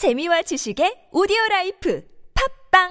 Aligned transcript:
재미와 0.00 0.40
지식의 0.40 1.12
오디오 1.12 1.36
라이프 1.50 2.02
팟빵 2.72 2.88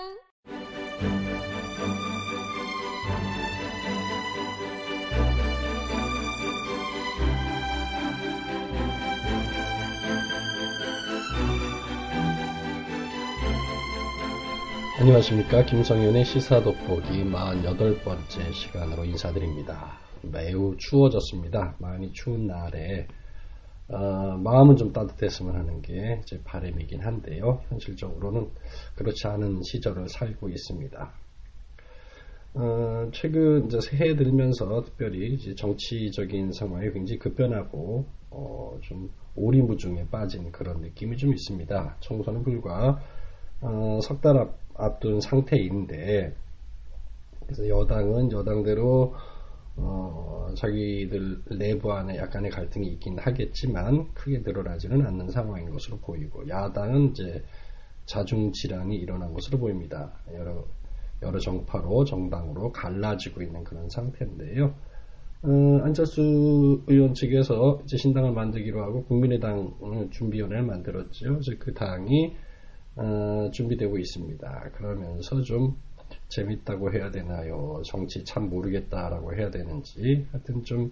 안녕하십니까. 15.00 15.66
김성현의 15.66 16.26
시사 16.26 16.62
돋보기 16.62 17.24
48번째 17.24 18.54
시간으로 18.54 19.04
인사드립니다. 19.06 19.98
매우 20.22 20.78
추워졌습니다. 20.78 21.76
많이 21.80 22.14
추운 22.14 22.46
날에 22.46 23.08
어, 23.90 24.38
마음은 24.38 24.76
좀 24.78 24.94
따뜻했으면 24.94 25.56
하는 25.56 25.82
게 25.82 26.22
제 26.26 26.40
바람이긴 26.44 27.02
한데요. 27.02 27.62
현실적으로는 27.70 28.50
그렇지 28.96 29.28
않은 29.28 29.64
시절을 29.64 30.10
살고 30.10 30.50
있습니다. 30.50 31.14
어, 32.56 33.10
최근 33.14 33.66
이제 33.66 33.80
새해 33.82 34.16
들면서 34.16 34.82
특별히 34.84 35.38
정치적인 35.56 36.52
상황이 36.52 36.92
굉장히 36.92 37.20
급변하고 37.20 38.06
어, 38.32 38.78
좀 38.82 39.10
오리무중에 39.36 40.08
빠진 40.10 40.52
그런 40.52 40.82
느낌이 40.82 41.18
좀 41.18 41.32
있습니다. 41.32 41.98
총선은 42.00 42.44
불과 42.44 43.02
어, 43.62 44.00
석달 44.04 44.38
앞, 44.38 44.56
앞둔 44.76 45.20
상태인데 45.20 46.36
그래서 47.46 47.68
여당은 47.68 48.32
여당대로 48.32 49.16
어, 49.82 50.54
자기들 50.56 51.58
내부 51.58 51.94
안에 51.94 52.18
약간의 52.18 52.52
갈등이 52.52 52.88
있긴 52.94 53.18
하겠지만 53.20 54.14
크게 54.14 54.42
드러나지는 54.42 55.06
않는 55.06 55.30
상황인 55.30 55.70
것으로 55.70 55.98
보이고 56.00 56.48
야당은 56.48 57.12
이제 57.12 57.44
자중 58.06 58.52
질환이 58.52 58.96
일어난 58.98 59.34
것으로 59.34 59.60
보입니다. 59.60 60.14
여러 60.34 60.66
여러 61.22 61.38
정파로 61.40 62.06
정당으로 62.06 62.72
갈라지고 62.72 63.42
있는 63.42 63.64
그런 63.64 63.90
상태인데요. 63.90 64.74
어, 65.42 65.80
안철수 65.84 66.82
의원 66.88 67.14
측에서 67.14 67.82
이제 67.84 67.98
신당을 67.98 68.32
만들기로 68.32 68.82
하고 68.82 69.04
국민의당 69.06 69.74
준비위원회를 70.12 70.64
만들었죠. 70.64 71.30
그래서 71.30 71.52
그 71.60 71.74
당이 71.74 72.36
어, 72.96 73.50
준비되고 73.54 73.98
있습니다. 73.98 74.72
그러면서 74.74 75.42
좀 75.42 75.78
재밌다고 76.30 76.94
해야 76.94 77.12
되나요? 77.12 77.82
정치 77.86 78.24
참 78.24 78.50
모르겠다라고 78.50 79.36
해야 79.36 79.50
되는지 79.50 80.28
하여튼 80.32 80.64
좀 80.64 80.92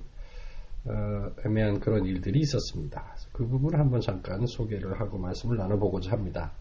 어, 0.85 1.31
애매한 1.45 1.79
그런 1.79 2.05
일들이 2.05 2.39
있었습니다. 2.39 3.15
그 3.33 3.47
부분을 3.47 3.79
한번 3.79 4.01
잠깐 4.01 4.45
소개를 4.45 4.99
하고 4.99 5.17
말씀을 5.17 5.57
나눠보고자 5.57 6.11
합니다. 6.11 6.51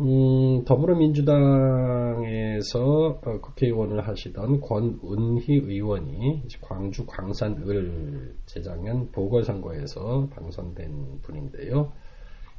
음, 0.00 0.64
더불어민주당에서 0.64 3.20
어, 3.24 3.40
국회의원을 3.40 4.08
하시던 4.08 4.60
권은희 4.60 5.46
의원이 5.48 6.42
광주 6.62 7.06
광산을 7.06 8.34
재작년 8.46 9.12
보궐선거에서 9.12 10.30
당선된 10.34 11.20
분인데요. 11.22 11.92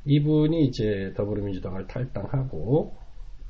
이분이 0.05 0.65
이제 0.65 1.13
더불어민주당을 1.17 1.87
탈당하고 1.87 2.93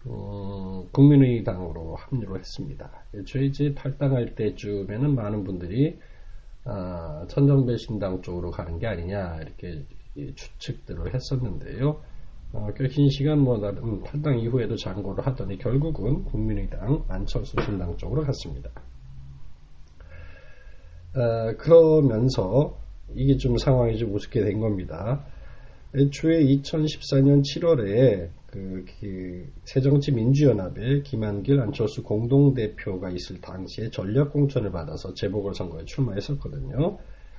어, 0.07 0.64
국민의당으로 0.91 1.95
합류를 1.95 2.39
했습니다. 2.39 2.91
애초에 3.13 3.45
이제 3.45 3.73
탈당할 3.73 4.35
때쯤에는 4.35 5.15
많은 5.15 5.43
분들이 5.43 5.99
아, 6.65 7.25
천정배 7.29 7.77
신당 7.77 8.21
쪽으로 8.21 8.51
가는 8.51 8.79
게 8.79 8.87
아니냐 8.87 9.39
이렇게 9.41 9.85
추측들을 10.35 11.13
했었는데요. 11.13 12.01
어, 12.53 12.69
꽤긴 12.75 13.09
시간 13.09 13.39
뭐 13.39 13.57
나름 13.57 14.01
탈당 14.03 14.39
이후에도 14.39 14.75
장고를 14.75 15.25
하더니 15.25 15.57
결국은 15.57 16.23
국민의당 16.23 17.03
안철수 17.07 17.61
신당 17.61 17.97
쪽으로 17.97 18.23
갔습니다. 18.23 18.71
어, 21.15 21.55
그러면서 21.57 22.79
이게 23.13 23.37
좀 23.37 23.57
상황이 23.57 23.97
좀 23.97 24.13
우습게 24.15 24.43
된 24.43 24.59
겁니다. 24.59 25.25
애초에 25.95 26.43
2014년 26.43 27.41
7월에 27.41 28.29
그, 28.47 28.85
그 28.99 29.51
새정치민주연합의 29.63 31.03
김한길 31.03 31.59
안철수 31.59 32.03
공동대표가 32.03 33.09
있을 33.09 33.39
당시에 33.41 33.89
전략공천을 33.89 34.71
받아서 34.71 35.13
재보궐선거에 35.13 35.85
출마했었거든요. 35.85 36.97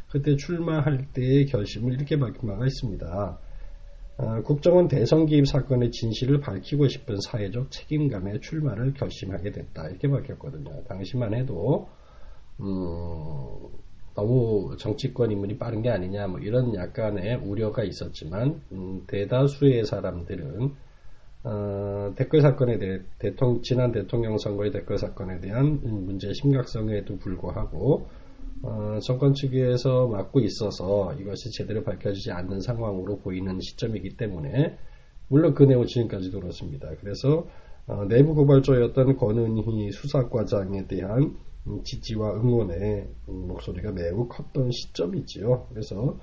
그때 0.08 0.36
출마할 0.36 1.08
때의 1.12 1.46
결심을 1.46 1.94
이렇게 1.94 2.18
밝힌 2.18 2.48
바가 2.48 2.66
있습니다. 2.66 3.38
어, 4.18 4.42
국정원 4.42 4.88
대선 4.88 5.26
개입 5.26 5.46
사건의 5.46 5.90
진실을 5.90 6.40
밝히고 6.40 6.88
싶은 6.88 7.20
사회적 7.20 7.70
책임감에 7.70 8.40
출마를 8.40 8.94
결심하게 8.94 9.52
됐다. 9.52 9.88
이렇게 9.88 10.08
밝혔거든요. 10.08 10.84
당시만 10.84 11.34
해도 11.34 11.88
음, 12.60 13.68
너무 14.16 14.76
정치권 14.78 15.30
인물이 15.30 15.58
빠른 15.58 15.82
게 15.82 15.90
아니냐 15.90 16.26
뭐 16.26 16.40
이런 16.40 16.74
약간의 16.74 17.36
우려가 17.44 17.84
있었지만 17.84 18.62
음, 18.72 19.02
대다수의 19.06 19.84
사람들은 19.84 20.74
어, 21.44 22.12
댓글 22.16 22.40
사건에 22.40 22.78
대해 22.78 23.00
대통령, 23.18 23.62
지난 23.62 23.92
대통령 23.92 24.38
선거의 24.38 24.72
댓글 24.72 24.98
사건에 24.98 25.38
대한 25.40 25.80
문제의 25.82 26.34
심각성에도 26.34 27.18
불구하고 27.18 28.08
어, 28.62 28.98
정권 29.02 29.34
측에서 29.34 30.08
맡고 30.08 30.40
있어서 30.40 31.14
이것이 31.20 31.52
제대로 31.52 31.84
밝혀지지 31.84 32.32
않는 32.32 32.60
상황으로 32.60 33.18
보이는 33.18 33.60
시점이기 33.60 34.16
때문에 34.16 34.78
물론 35.28 35.54
그 35.54 35.62
내용 35.64 35.84
지금까지도 35.84 36.40
그렇습니다. 36.40 36.88
그래서 37.00 37.46
어, 37.86 38.04
내부 38.08 38.34
고발조였던 38.34 39.16
권은희 39.16 39.92
수사과장에 39.92 40.86
대한 40.86 41.20
음, 41.22 41.36
지지와 41.84 42.34
응원의 42.34 43.08
음, 43.28 43.48
목소리가 43.48 43.92
매우 43.92 44.28
컸던 44.28 44.70
시점이지요. 44.70 45.66
그래서 45.70 46.18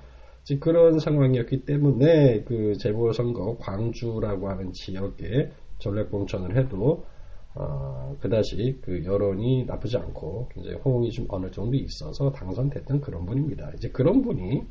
그런 0.60 0.98
상황이었기 0.98 1.64
때문에 1.64 2.44
그 2.44 2.76
재보선거 2.76 3.56
광주라고 3.58 4.48
하는 4.48 4.72
지역에 4.72 5.50
전략공천을 5.78 6.56
해도 6.56 7.06
어, 7.54 8.16
그다시 8.20 8.78
그 8.82 9.04
여론이 9.04 9.64
나쁘지 9.66 9.96
않고 9.96 10.48
굉장히 10.52 10.76
호응이 10.78 11.10
좀 11.12 11.26
어느 11.28 11.50
정도 11.50 11.76
있어서 11.76 12.32
당선됐던 12.32 13.00
그런 13.00 13.26
분입니다. 13.26 13.72
이제 13.76 13.88
그런 13.90 14.22
분이 14.22 14.64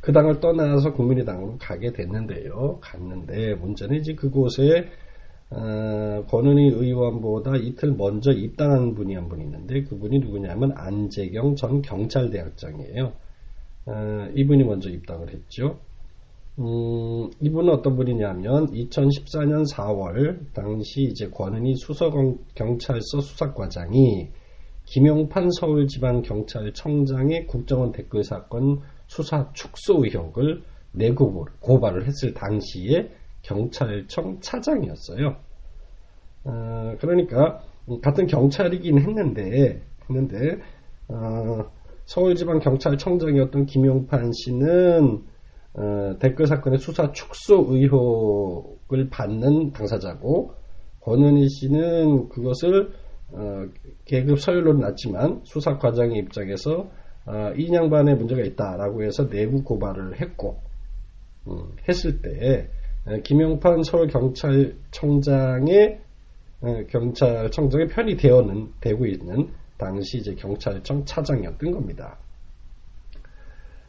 그 0.00 0.12
당을 0.12 0.38
떠나서 0.38 0.92
국민의당으로 0.92 1.58
가게 1.58 1.92
됐는데요. 1.92 2.78
갔는데 2.80 3.54
문제는 3.56 3.96
이제 3.96 4.14
그곳에 4.14 4.88
어, 5.50 6.24
권은희 6.28 6.70
의원보다 6.70 7.56
이틀 7.56 7.92
먼저 7.94 8.32
입당한 8.32 8.94
분이 8.94 9.14
한 9.14 9.28
분 9.28 9.40
있는데 9.40 9.82
그분이 9.84 10.18
누구냐면 10.18 10.72
안재경 10.74 11.54
전 11.54 11.82
경찰대학장이에요. 11.82 13.12
어, 13.86 14.28
이분이 14.34 14.64
먼저 14.64 14.90
입당을 14.90 15.32
했죠. 15.32 15.78
음, 16.58 17.30
이분은 17.40 17.72
어떤 17.72 17.96
분이냐면 17.96 18.72
2014년 18.72 19.70
4월 19.72 20.52
당시 20.54 21.02
이제 21.02 21.28
권은희 21.28 21.74
수서경찰서 21.76 23.20
수사과장이 23.20 24.30
김용판 24.86 25.50
서울지방경찰청장의 25.50 27.46
국정원 27.46 27.92
댓글 27.92 28.24
사건 28.24 28.80
수사 29.06 29.52
축소 29.52 30.02
의혹을 30.04 30.62
내고 30.92 31.46
고발을 31.60 32.06
했을 32.06 32.32
당시에 32.32 33.10
경찰청 33.46 34.40
차장이었어요. 34.40 35.36
어, 36.44 36.96
그러니까 37.00 37.62
같은 38.02 38.26
경찰이긴 38.26 38.98
했는데 38.98 39.82
했는데 40.08 40.58
어, 41.08 41.70
서울지방경찰청장이었던 42.04 43.66
김용판 43.66 44.32
씨는 44.32 45.22
어, 45.74 46.16
댓글 46.18 46.46
사건의 46.46 46.78
수사 46.78 47.12
축소 47.12 47.66
의혹을 47.68 49.08
받는 49.10 49.72
당사자고 49.72 50.54
권은희 51.00 51.48
씨는 51.48 52.28
그것을 52.28 52.92
어, 53.32 53.66
계급 54.04 54.40
서열로는 54.40 54.80
낮지만 54.80 55.42
수사 55.44 55.78
과장의 55.78 56.18
입장에서 56.18 56.88
어, 57.26 57.52
인양반에 57.56 58.14
문제가 58.14 58.42
있다라고 58.42 59.02
해서 59.02 59.28
내부 59.28 59.62
고발을 59.62 60.20
했고 60.20 60.60
음, 61.48 61.72
했을 61.88 62.22
때 62.22 62.70
어, 62.70 62.85
김용판 63.22 63.84
서울경찰청장의 63.84 66.00
어, 66.62 66.82
경찰청장의 66.88 67.88
편이 67.88 68.16
되어는 68.16 68.72
되고 68.80 69.06
있는 69.06 69.50
당시 69.78 70.18
이제 70.18 70.34
경찰청 70.34 71.04
차장이었던 71.04 71.70
겁니다. 71.70 72.18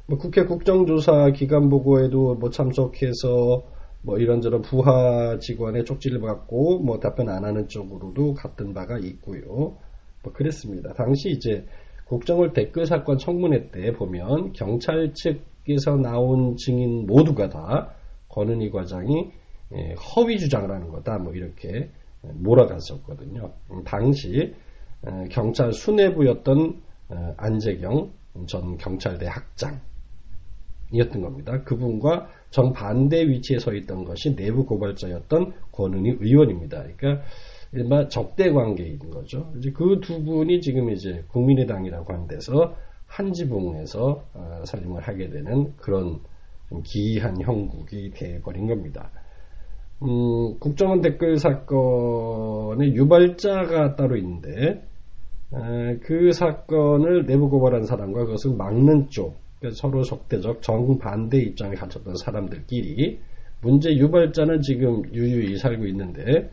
뭐 0.06 0.18
국회 0.18 0.46
국정조사 0.46 1.32
기간 1.32 1.70
보고에도 1.70 2.36
뭐 2.36 2.50
참석해서 2.50 3.64
뭐 4.04 4.18
이런저런 4.20 4.62
부하 4.62 5.38
직원의 5.40 5.86
쪽지를 5.86 6.22
받고 6.22 6.80
뭐 6.80 7.00
답변 7.00 7.30
안 7.30 7.44
하는 7.44 7.68
쪽으로도 7.68 8.36
갔던 8.36 8.74
바가 8.74 9.00
있고요. 9.00 9.76
뭐 10.24 10.34
그랬습니다. 10.34 10.94
당시 10.94 11.30
이제 11.30 11.66
국정원 12.06 12.54
댓글 12.54 12.86
사건 12.86 13.18
청문회 13.18 13.72
때 13.72 13.92
보면 13.94 14.54
경찰 14.54 15.14
측에서 15.14 15.96
나온 15.96 16.56
증인 16.56 17.08
모두가 17.08 17.50
다 17.50 17.97
권은희 18.38 18.70
과장이 18.70 19.32
예, 19.74 19.94
허위 19.94 20.38
주장을 20.38 20.70
하는 20.70 20.90
거다. 20.90 21.18
뭐 21.18 21.34
이렇게 21.34 21.90
몰아갔었거든요. 22.22 23.52
음, 23.72 23.84
당시 23.84 24.54
경찰 25.32 25.74
수뇌부였던 25.74 26.82
어, 27.10 27.34
안재경 27.38 28.12
전 28.46 28.78
경찰대 28.78 29.26
학장 29.26 29.82
이었던 30.92 31.22
겁니다. 31.22 31.64
그분과 31.64 32.30
정반대 32.52 33.28
위치에 33.28 33.58
서 33.58 33.74
있던 33.74 34.06
것이 34.06 34.36
내부 34.36 34.66
고발자였던 34.66 35.54
권은희 35.72 36.18
의원입니다. 36.20 36.84
그러니까 36.84 37.24
일반 37.74 38.08
적대 38.10 38.52
관계인 38.52 39.00
거죠. 39.00 39.52
이제 39.58 39.72
그 39.72 40.00
두 40.00 40.24
분이 40.24 40.62
지금 40.62 40.92
이제 40.92 41.26
국민의당이라고 41.30 42.14
하는 42.14 42.28
데서 42.28 42.76
한 43.08 43.34
지붕에서 43.34 44.24
어, 44.34 44.62
살림을 44.66 45.02
하게 45.02 45.30
되는 45.30 45.76
그런 45.78 46.20
기이한 46.84 47.42
형국이 47.42 48.12
되어버린 48.12 48.68
겁니다. 48.68 49.12
음, 50.04 50.60
국정원 50.60 51.02
댓글 51.02 51.38
사건의 51.38 52.94
유발자가 52.96 53.96
따로 53.96 54.16
있는데 54.18 54.84
에, 55.54 55.98
그 56.04 56.32
사건을 56.32 57.26
내부 57.26 57.50
고발한 57.50 57.84
사람과 57.84 58.26
그것을 58.26 58.56
막는 58.56 59.10
쪽 59.10 59.38
서로 59.74 60.04
적대적 60.04 60.62
정반대 60.62 61.40
입장을 61.40 61.76
가졌던 61.76 62.16
사람들끼리 62.18 63.20
문제 63.62 63.96
유발자는 63.96 64.62
지금 64.62 65.02
유유히 65.14 65.58
살고 65.58 65.86
있는데 65.88 66.52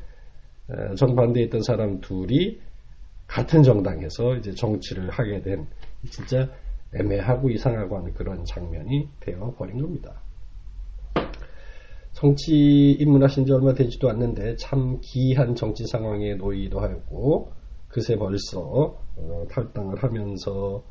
에, 0.70 0.94
정반대에 0.96 1.44
있던 1.44 1.62
사람 1.62 2.00
둘이 2.00 2.58
같은 3.26 3.62
정당에서 3.62 4.36
이제 4.36 4.52
정치를 4.52 5.10
하게 5.10 5.42
된 5.42 5.66
진짜 6.08 6.48
애매하고 6.94 7.50
이상하고 7.50 7.98
하는 7.98 8.14
그런 8.14 8.44
장면이 8.44 9.08
되어 9.20 9.54
버린 9.56 9.80
겁니다. 9.80 10.22
정치 12.12 12.92
입문하신 12.92 13.44
지 13.44 13.52
얼마 13.52 13.74
되지도 13.74 14.08
않는데 14.08 14.56
참 14.56 15.00
기이한 15.00 15.56
정치 15.56 15.84
상황에 15.86 16.34
놓이기도 16.34 16.80
하고 16.80 17.52
그새 17.88 18.16
벌써 18.16 18.96
어, 19.16 19.44
탈당을 19.50 20.02
하면서 20.02 20.82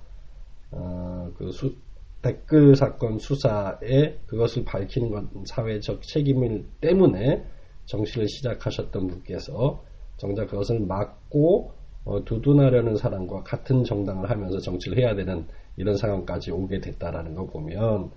어, 0.71 1.31
그 1.37 1.51
수, 1.51 1.75
댓글 2.21 2.75
사건 2.75 3.19
수사에 3.19 4.17
그것을 4.27 4.65
밝히는 4.65 5.11
건 5.11 5.29
사회적 5.45 6.01
책임을 6.01 6.65
때문에 6.81 7.45
정치를 7.85 8.27
시작하셨던 8.27 9.07
분께서 9.07 9.83
정작 10.17 10.47
그것을 10.47 10.79
막고 10.81 11.73
어, 12.05 12.23
두둔하려는 12.25 12.97
사람과 12.97 13.43
같은 13.43 13.83
정당을 13.83 14.29
하면서 14.29 14.59
정치를 14.59 14.97
해야 14.97 15.15
되는 15.15 15.47
이런 15.77 15.97
상황까지 15.97 16.51
오게 16.51 16.79
됐다라는 16.79 17.35
거 17.35 17.45
보면 17.45 18.11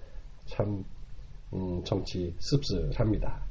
참 0.46 0.84
음, 1.52 1.82
정치 1.84 2.34
씁쓸합니다. 2.38 3.46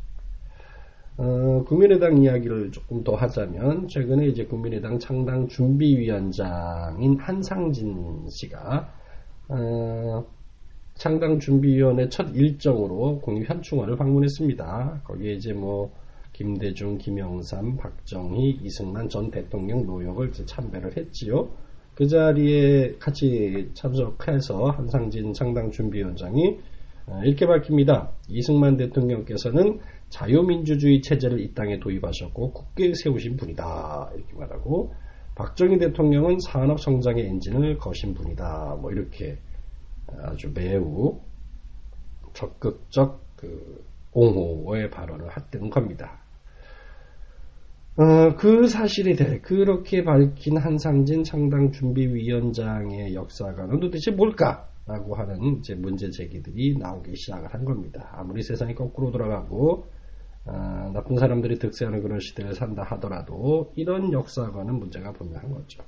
어, 1.18 1.64
국민의당 1.66 2.18
이야기를 2.18 2.72
조금 2.72 3.04
더 3.04 3.16
하자면 3.16 3.88
최근에 3.88 4.28
이제 4.28 4.46
국민의당 4.46 5.00
창당 5.00 5.48
준비위원장인 5.48 7.18
한상진 7.18 8.28
씨가 8.30 8.94
어, 9.48 10.26
창당 10.96 11.40
준비위원회 11.40 12.10
첫 12.10 12.36
일정으로 12.36 13.20
국립현충원을 13.22 13.96
방문했습니다. 13.96 15.02
거기에 15.06 15.34
이제 15.34 15.54
뭐 15.54 15.92
김대중, 16.34 16.98
김영삼, 16.98 17.78
박정희, 17.78 18.60
이승만 18.62 19.08
전 19.08 19.32
대통령 19.32 19.86
노역을 19.86 20.34
참배를 20.34 20.98
했지요. 20.98 21.48
그 21.96 22.08
자리에 22.08 22.98
같이 23.00 23.72
참석해서 23.74 24.70
한상진 24.72 25.34
창당 25.34 25.72
준비위원장이 25.72 26.60
어, 27.08 27.22
이렇게 27.24 27.48
밝힙니다. 27.48 28.12
이승만 28.28 28.78
대통령께서는 28.78 29.80
자유민주주의 30.10 31.02
체제를 31.02 31.40
이 31.40 31.54
땅에 31.54 31.80
도입하셨고 31.80 32.52
국계에 32.52 32.94
세우신 32.94 33.38
분이다. 33.38 34.12
이렇게 34.16 34.34
말하고 34.34 34.94
박정희 35.36 35.78
대통령은 35.80 36.40
산업 36.40 36.80
성장의 36.80 37.26
엔진을 37.28 37.78
거신 37.78 38.14
분이다. 38.14 38.78
뭐 38.82 38.92
이렇게 38.92 39.38
아주 40.24 40.52
매우 40.54 41.20
적극적 42.34 43.22
그 43.36 43.84
옹호의 44.12 44.90
발언을 44.90 45.36
했던 45.36 45.70
겁니다. 45.70 46.25
어, 47.98 48.36
그 48.36 48.68
사실에 48.68 49.16
대해 49.16 49.40
그렇게 49.40 50.04
밝힌 50.04 50.58
한상진 50.58 51.24
창당 51.24 51.72
준비위원장의 51.72 53.16
역사관은 53.16 53.80
도대체 53.80 54.12
뭘까? 54.12 54.68
라고 54.88 55.16
하는 55.16 55.58
이제 55.58 55.74
문제 55.74 56.12
제기들이 56.12 56.78
나오기 56.78 57.16
시작을 57.16 57.48
한 57.52 57.66
겁니다. 57.66 58.10
아무리 58.14 58.44
세상이 58.44 58.76
거꾸로 58.76 59.12
돌아가고 59.12 59.86
어, 60.46 60.52
나쁜 60.94 61.18
사람들이 61.18 61.58
득세하는 61.58 62.04
그런 62.04 62.20
시대를 62.20 62.54
산다 62.54 62.84
하더라도 62.84 63.72
이런 63.76 64.12
역사관은 64.12 64.76
문제가 64.76 65.12
분명한 65.14 65.52
거죠. 65.52 65.82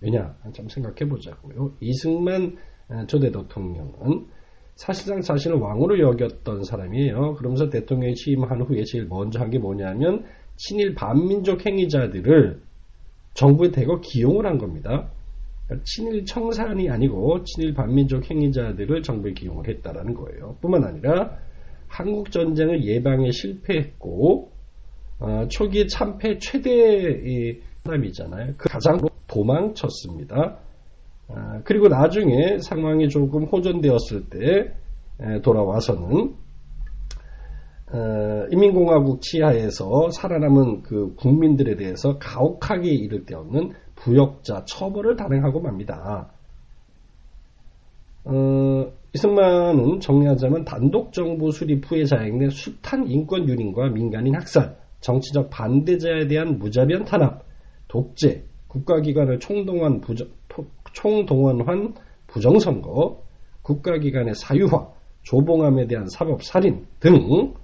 왜냐? 0.00 0.36
좀 0.52 0.68
생각해 0.68 1.08
보자고요. 1.08 1.72
이승만 1.80 2.56
어, 2.90 3.06
초대 3.06 3.32
대통령은 3.32 4.26
사실상 4.76 5.22
자신을 5.22 5.56
왕으로 5.56 5.98
여겼던 5.98 6.64
사람이에요. 6.64 7.34
그러면서 7.36 7.70
대통령이 7.70 8.14
취임한 8.14 8.60
후에 8.60 8.84
제일 8.84 9.06
먼저 9.06 9.40
한 9.40 9.50
게 9.50 9.58
뭐냐면 9.58 10.24
친일 10.56 10.94
반민족 10.94 11.66
행위자들을 11.66 12.60
정부에 13.34 13.70
대거 13.70 14.00
기용을 14.00 14.46
한 14.46 14.58
겁니다. 14.58 15.10
친일 15.84 16.24
청산이 16.24 16.88
아니고 16.88 17.42
친일 17.44 17.74
반민족 17.74 18.30
행위자들을 18.30 19.02
정부에 19.02 19.32
기용을 19.32 19.68
했다라는 19.68 20.14
거예요. 20.14 20.56
뿐만 20.60 20.84
아니라 20.84 21.36
한국 21.88 22.30
전쟁을 22.30 22.84
예방에 22.84 23.30
실패했고 23.30 24.52
어, 25.18 25.48
초기 25.48 25.88
참패 25.88 26.38
최대 26.38 27.60
사람이잖아요. 27.84 28.54
그 28.56 28.68
가장 28.68 28.98
도망쳤습니다. 29.26 30.58
어, 31.28 31.60
그리고 31.64 31.88
나중에 31.88 32.58
상황이 32.58 33.08
조금 33.08 33.44
호전되었을 33.44 34.28
때 34.30 34.74
에, 35.20 35.40
돌아와서는 35.40 36.34
어, 37.92 38.46
인민공화국 38.50 39.22
치하에서 39.22 40.10
살아남은 40.10 40.82
그 40.82 41.14
국민들에 41.14 41.76
대해서 41.76 42.18
가혹하게 42.18 42.90
이를 42.90 43.24
데 43.24 43.34
없는 43.36 43.72
부역자 43.94 44.64
처벌을 44.64 45.16
단행하고 45.16 45.60
맙니다. 45.60 46.30
어, 48.24 48.92
이승만은 49.14 50.00
정리하자면 50.00 50.64
단독 50.64 51.12
정부 51.12 51.52
수립 51.52 51.88
후에 51.88 52.04
자행 52.04 52.38
된 52.38 52.50
숱한 52.50 53.08
인권 53.08 53.48
유린과 53.48 53.90
민간인 53.90 54.34
학살, 54.34 54.76
정치적 55.00 55.50
반대자에 55.50 56.26
대한 56.26 56.58
무자비한 56.58 57.04
탄압, 57.04 57.44
독재, 57.86 58.42
국가기관을 58.66 59.38
총동원 59.38 60.00
부정, 60.00 60.28
총동원한 60.92 61.94
부정선거, 62.26 63.22
국가기관의 63.62 64.34
사유화, 64.34 64.88
조봉함에 65.22 65.86
대한 65.86 66.06
사법살인 66.08 66.86
등 67.00 67.54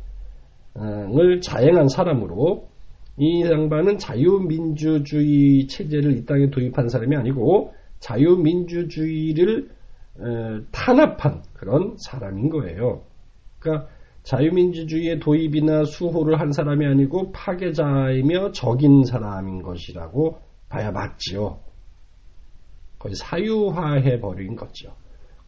을 0.79 1.41
자행한 1.41 1.89
사람으로 1.89 2.69
이 3.19 3.43
양반은 3.45 3.99
자유민주주의 3.99 5.67
체제를 5.67 6.17
이 6.17 6.25
땅에 6.25 6.51
도입한 6.51 6.89
사람이 6.89 7.15
아니고 7.15 7.75
자유민주주의를 8.01 9.71
탄압한 10.73 11.43
그런 11.53 11.97
사람인 11.99 12.49
거예요. 12.49 13.03
그러니까 13.59 13.89
자유민주주의의 14.23 15.19
도입이나 15.21 15.85
수호를 15.85 16.41
한 16.41 16.53
사람이 16.53 16.87
아니고 16.87 17.33
파괴자이며 17.33 18.53
적인 18.53 19.05
사람인 19.05 19.63
것이라고 19.63 20.39
봐야 20.69 20.91
맞지요. 20.91 21.59
거의 22.99 23.15
사유화해 23.15 24.21
버린 24.21 24.57
거죠. 24.57 24.93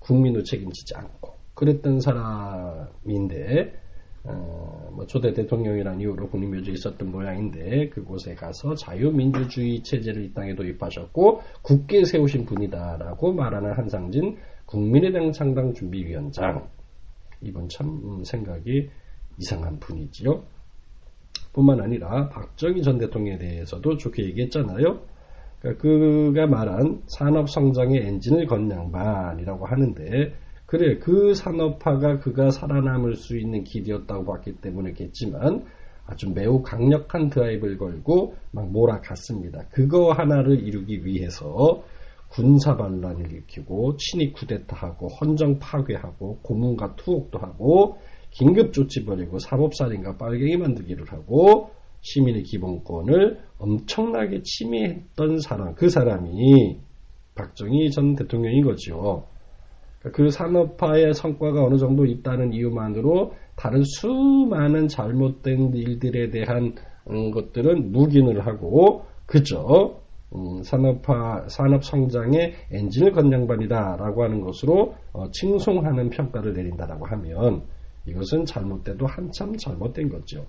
국민도 0.01 0.43
책임지지 0.43 0.95
않고 0.97 1.35
그랬던 1.55 2.01
사람인데 2.01 3.84
어, 4.25 4.91
뭐 4.95 5.07
초대 5.07 5.33
대통령이란 5.35 6.01
이유로 6.01 6.31
국립묘지에 6.31 6.73
있었던 6.75 7.11
모양인데 7.11 7.91
그곳에 7.91 8.35
가서 8.35 8.75
자유민주주의 8.75 9.83
체제를 9.83 10.25
이 10.25 10.33
땅에 10.33 10.55
도입하셨고 10.55 11.43
굳게 11.63 12.05
세우신 12.05 12.47
분이다라고 12.47 13.33
말하는 13.35 13.73
한상진 13.73 14.39
국민의당 14.67 15.33
창당 15.33 15.75
준비위원장 15.75 16.69
이분 17.43 17.69
참 17.69 17.87
음, 17.87 18.25
생각이 18.25 18.89
이상한 19.39 19.79
분이지요. 19.79 20.43
뿐만 21.53 21.81
아니라 21.81 22.29
박정희 22.31 22.83
전 22.83 22.99
대통령에 22.99 23.39
대해서도 23.39 23.97
좋게 23.99 24.25
얘기했잖아요. 24.25 25.03
그러니까 25.61 25.83
그가 25.83 26.47
말한 26.47 27.03
산업 27.07 27.51
성장의 27.51 28.07
엔진을 28.07 28.47
건 28.47 28.71
양반이라고 28.71 29.67
하는데 29.67 30.35
그래 30.75 30.99
그 30.99 31.35
산업화가 31.35 32.19
그가 32.19 32.51
살아남을 32.51 33.15
수 33.15 33.39
있는 33.39 33.63
길이었다고 33.63 34.25
봤기 34.25 34.57
때문이겠지만 34.57 35.65
아주 36.05 36.33
매우 36.35 36.63
강력한 36.63 37.31
드라이브를 37.31 37.79
걸고 37.79 38.35
막 38.51 38.73
몰아갔습니다. 38.73 39.69
그거 39.71 40.11
하나를 40.11 40.67
이루기 40.67 41.07
위해서 41.07 41.85
군사 42.29 42.77
반란을 42.77 43.31
일으키고 43.31 43.99
친위 43.99 44.33
쿠데타하고 44.33 45.11
헌정 45.11 45.61
파괴하고 45.61 46.41
고문과 46.43 46.97
투옥도 46.97 47.39
하고 47.39 47.99
긴급 48.33 48.73
조치버리고 48.73 49.39
사법살인과 49.39 50.17
빨갱이 50.17 50.57
만들기를 50.57 51.13
하고 51.13 51.71
시민의 52.01 52.43
기본권을 52.43 53.39
엄청나게 53.59 54.43
침해했던 54.43 55.39
사람, 55.39 55.77
그 55.77 55.89
사람이 55.89 56.81
박정희 57.37 57.93
전 57.93 58.17
대통령인 58.17 58.65
거죠. 58.65 59.29
그 60.13 60.31
산업화의 60.31 61.15
성과가 61.15 61.65
어느 61.65 61.79
정도 61.79 62.05
있다는 62.05 62.53
이유만으로 62.53 63.33
다른 63.57 63.83
수많은 63.83 64.89
잘못된 64.89 65.73
일들에 65.75 66.31
대한 66.31 66.75
음, 67.11 67.31
것들은 67.31 67.93
묵인을 67.93 68.47
하고 68.47 69.05
그저 69.27 70.01
음, 70.35 70.63
산업화 70.63 71.49
산업 71.49 71.85
성장의 71.85 72.55
엔진을 72.73 73.13
건 73.13 73.33
양반이다라고 73.33 74.25
하는 74.25 74.41
것으로 74.41 74.95
어, 75.13 75.31
칭송하는 75.31 76.11
평가를 76.11 76.53
내린다라고 76.53 77.07
하면 77.07 77.63
이것은 78.07 78.45
잘못돼도 78.45 79.07
한참 79.07 79.57
잘못된 79.57 80.11
거죠. 80.11 80.45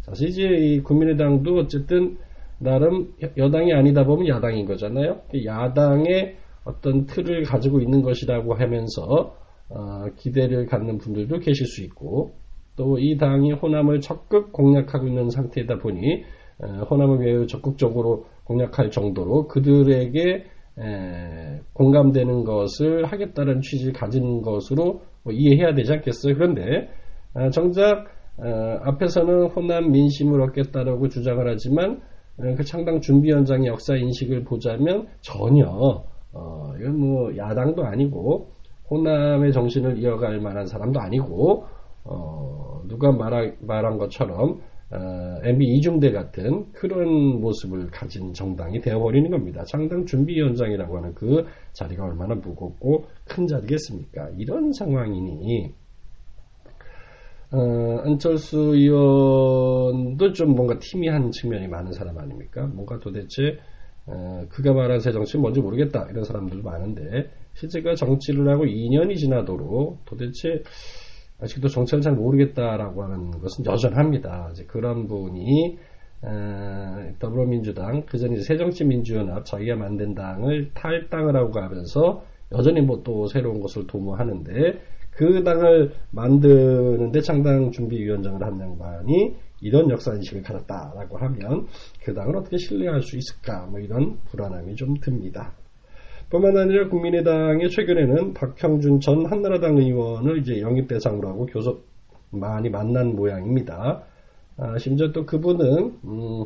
사실 0.00 0.28
이제 0.28 0.42
이 0.42 0.80
국민의당도 0.80 1.56
어쨌든 1.56 2.16
나름 2.58 3.12
여당이 3.36 3.72
아니다 3.72 4.04
보면 4.04 4.26
야당인 4.28 4.66
거잖아요. 4.66 5.20
야당의 5.44 6.38
어떤 6.64 7.06
틀을 7.06 7.42
가지고 7.44 7.80
있는 7.80 8.02
것이라고 8.02 8.54
하면서 8.54 9.34
어, 9.70 10.06
기대를 10.16 10.66
갖는 10.66 10.98
분들도 10.98 11.38
계실 11.40 11.66
수 11.66 11.82
있고 11.84 12.32
또 12.76 12.96
이 12.98 13.16
당이 13.16 13.52
호남을 13.52 14.00
적극 14.00 14.52
공략하고 14.52 15.08
있는 15.08 15.30
상태이다 15.30 15.78
보니 15.78 16.22
어, 16.62 16.84
호남을 16.90 17.18
매우 17.18 17.46
적극적으로 17.46 18.26
공략할 18.44 18.90
정도로 18.90 19.48
그들에게 19.48 20.44
에, 20.80 21.60
공감되는 21.72 22.44
것을 22.44 23.04
하겠다는 23.04 23.60
취지를 23.60 23.92
가진 23.92 24.42
것으로 24.42 25.02
뭐 25.24 25.32
이해해야 25.32 25.74
되지 25.74 25.92
않겠어요? 25.92 26.34
그런데 26.34 26.88
어, 27.34 27.50
정작 27.50 28.06
어, 28.38 28.78
앞에서는 28.84 29.48
호남 29.48 29.90
민심을 29.90 30.40
얻겠다라고 30.42 31.08
주장을 31.08 31.44
하지만 31.48 32.00
어, 32.38 32.54
그 32.56 32.62
창당 32.62 33.00
준비 33.00 33.32
현장의 33.32 33.66
역사 33.66 33.96
인식을 33.96 34.44
보자면 34.44 35.08
전혀 35.20 36.04
어, 36.32 36.72
이건 36.78 36.98
뭐 36.98 37.36
야당도 37.36 37.84
아니고 37.84 38.50
호남의 38.90 39.52
정신을 39.52 39.98
이어갈 39.98 40.40
만한 40.40 40.66
사람도 40.66 41.00
아니고 41.00 41.66
어, 42.04 42.82
누가 42.88 43.12
말하, 43.12 43.50
말한 43.60 43.98
것처럼 43.98 44.60
어, 44.90 45.38
MB 45.44 45.66
이중대 45.76 46.12
같은 46.12 46.72
그런 46.72 47.40
모습을 47.40 47.90
가진 47.90 48.32
정당이 48.32 48.80
되어버리는 48.80 49.30
겁니다. 49.30 49.64
창당 49.64 50.06
준비위원장이라고 50.06 50.96
하는 50.96 51.14
그 51.14 51.44
자리가 51.72 52.04
얼마나 52.04 52.34
무겁고 52.34 53.04
큰 53.26 53.46
자리겠습니까? 53.46 54.30
이런 54.38 54.72
상황이니 54.72 55.74
어, 57.50 58.00
안철수 58.04 58.58
의원도 58.74 60.32
좀 60.32 60.54
뭔가 60.54 60.78
팀이한 60.78 61.30
측면이 61.32 61.68
많은 61.68 61.92
사람 61.92 62.18
아닙니까? 62.18 62.66
뭔가 62.66 62.98
도대체 62.98 63.58
어, 64.10 64.44
그가 64.48 64.72
말한 64.72 65.00
새 65.00 65.12
정치는 65.12 65.42
뭔지 65.42 65.60
모르겠다 65.60 66.06
이런 66.10 66.24
사람들도 66.24 66.62
많은데 66.62 67.30
실제 67.54 67.82
그 67.82 67.94
정치를 67.94 68.48
하고 68.48 68.64
2년이 68.64 69.16
지나도록 69.16 70.04
도대체 70.06 70.62
아직도 71.40 71.68
정치를 71.68 72.00
잘 72.00 72.14
모르겠다라고 72.14 73.04
하는 73.04 73.30
것은 73.30 73.64
여전합니다. 73.66 74.48
이제 74.52 74.64
그런 74.64 75.06
분이 75.06 75.78
어, 76.22 77.12
더불어민주당 77.20 78.02
그전 78.06 78.34
새정치민주연합 78.40 79.44
자기가 79.44 79.76
만든 79.76 80.14
당을 80.14 80.70
탈당을 80.74 81.36
하고 81.36 81.50
가면서 81.52 82.24
여전히 82.52 82.80
뭐 82.80 83.02
또 83.04 83.26
새로운 83.26 83.60
것을 83.60 83.86
도모하는데 83.86 84.80
그 85.10 85.42
당을 85.44 85.92
만드는데 86.10 87.20
창당 87.20 87.70
준비위원장을 87.72 88.42
한 88.42 88.58
양반이 88.60 89.36
이런 89.60 89.90
역사인식을 89.90 90.42
가졌다라고 90.42 91.18
하면 91.18 91.66
그 92.04 92.14
당을 92.14 92.36
어떻게 92.36 92.56
신뢰할 92.56 93.02
수 93.02 93.16
있을까 93.16 93.66
뭐 93.66 93.80
이런 93.80 94.18
불안함이 94.30 94.74
좀 94.76 94.94
듭니다. 95.00 95.52
뿐만 96.30 96.56
아니라 96.56 96.88
국민의당의 96.88 97.70
최근에는 97.70 98.34
박형준 98.34 99.00
전 99.00 99.26
한나라당 99.26 99.78
의원을 99.78 100.38
이제 100.38 100.60
영입 100.60 100.86
대상으로 100.86 101.28
하고 101.28 101.46
교섭 101.46 101.80
많이 102.30 102.68
만난 102.68 103.16
모양입니다. 103.16 104.02
아, 104.58 104.78
심지어 104.78 105.12
또 105.12 105.24
그분은 105.24 105.98
음, 106.04 106.44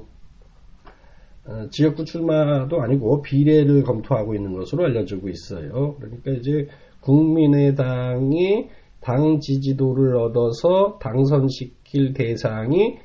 어, 1.44 1.68
지역구 1.70 2.04
출마도 2.04 2.80
아니고 2.80 3.22
비례를 3.22 3.82
검토하고 3.82 4.34
있는 4.34 4.52
것으로 4.52 4.84
알려지고 4.84 5.28
있어요. 5.28 5.96
그러니까 5.98 6.30
이제 6.30 6.68
국민의당이 7.00 8.68
당 9.00 9.40
지지도를 9.40 10.16
얻어서 10.16 10.98
당선 11.00 11.48
시킬 11.92 12.14
대상이 12.14 12.96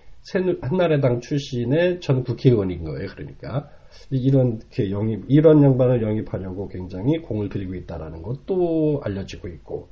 한나라당 0.62 1.20
출신의 1.20 2.00
전 2.00 2.24
국회의원인 2.24 2.84
거예요. 2.84 3.08
그러니까 3.10 3.70
이런 4.10 4.60
영입 4.90 5.26
이런 5.28 5.62
양반을 5.62 6.02
영입하려고 6.02 6.70
굉장히 6.70 7.20
공을 7.20 7.50
들이고 7.50 7.76
있다라는 7.76 8.22
것도 8.24 9.02
알려지고 9.04 9.50
있고 9.50 9.90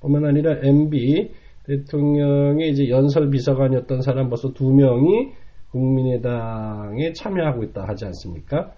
뿐만 0.00 0.24
아니라 0.24 0.58
MB 0.62 1.32
대통령의 1.64 2.70
이제 2.70 2.88
연설 2.88 3.30
비서관이었던 3.30 4.02
사람 4.02 4.28
벌써 4.28 4.52
두 4.52 4.72
명이 4.72 5.32
국민의당에 5.70 7.12
참여하고 7.12 7.64
있다 7.64 7.86
하지 7.86 8.04
않습니까? 8.06 8.72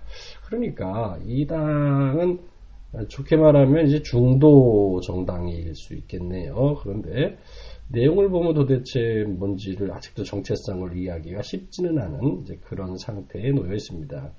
그러니까 0.46 1.18
이 1.26 1.46
당은 1.46 2.40
좋게 3.08 3.37
말하면 3.37 3.87
이제 3.87 4.02
중도 4.02 5.00
정당일 5.00 5.75
수 5.75 5.94
있겠네요. 5.94 6.76
그런데 6.82 7.37
내용을 7.90 8.28
보면 8.28 8.54
도대체 8.54 9.25
뭔지를 9.26 9.92
아직도 9.92 10.25
정체성을 10.25 10.97
이해하기가 10.97 11.42
쉽지는 11.42 11.99
않은 11.99 12.45
그런 12.64 12.97
상태에 12.97 13.50
놓여 13.52 13.73
있습니다. 13.75 14.33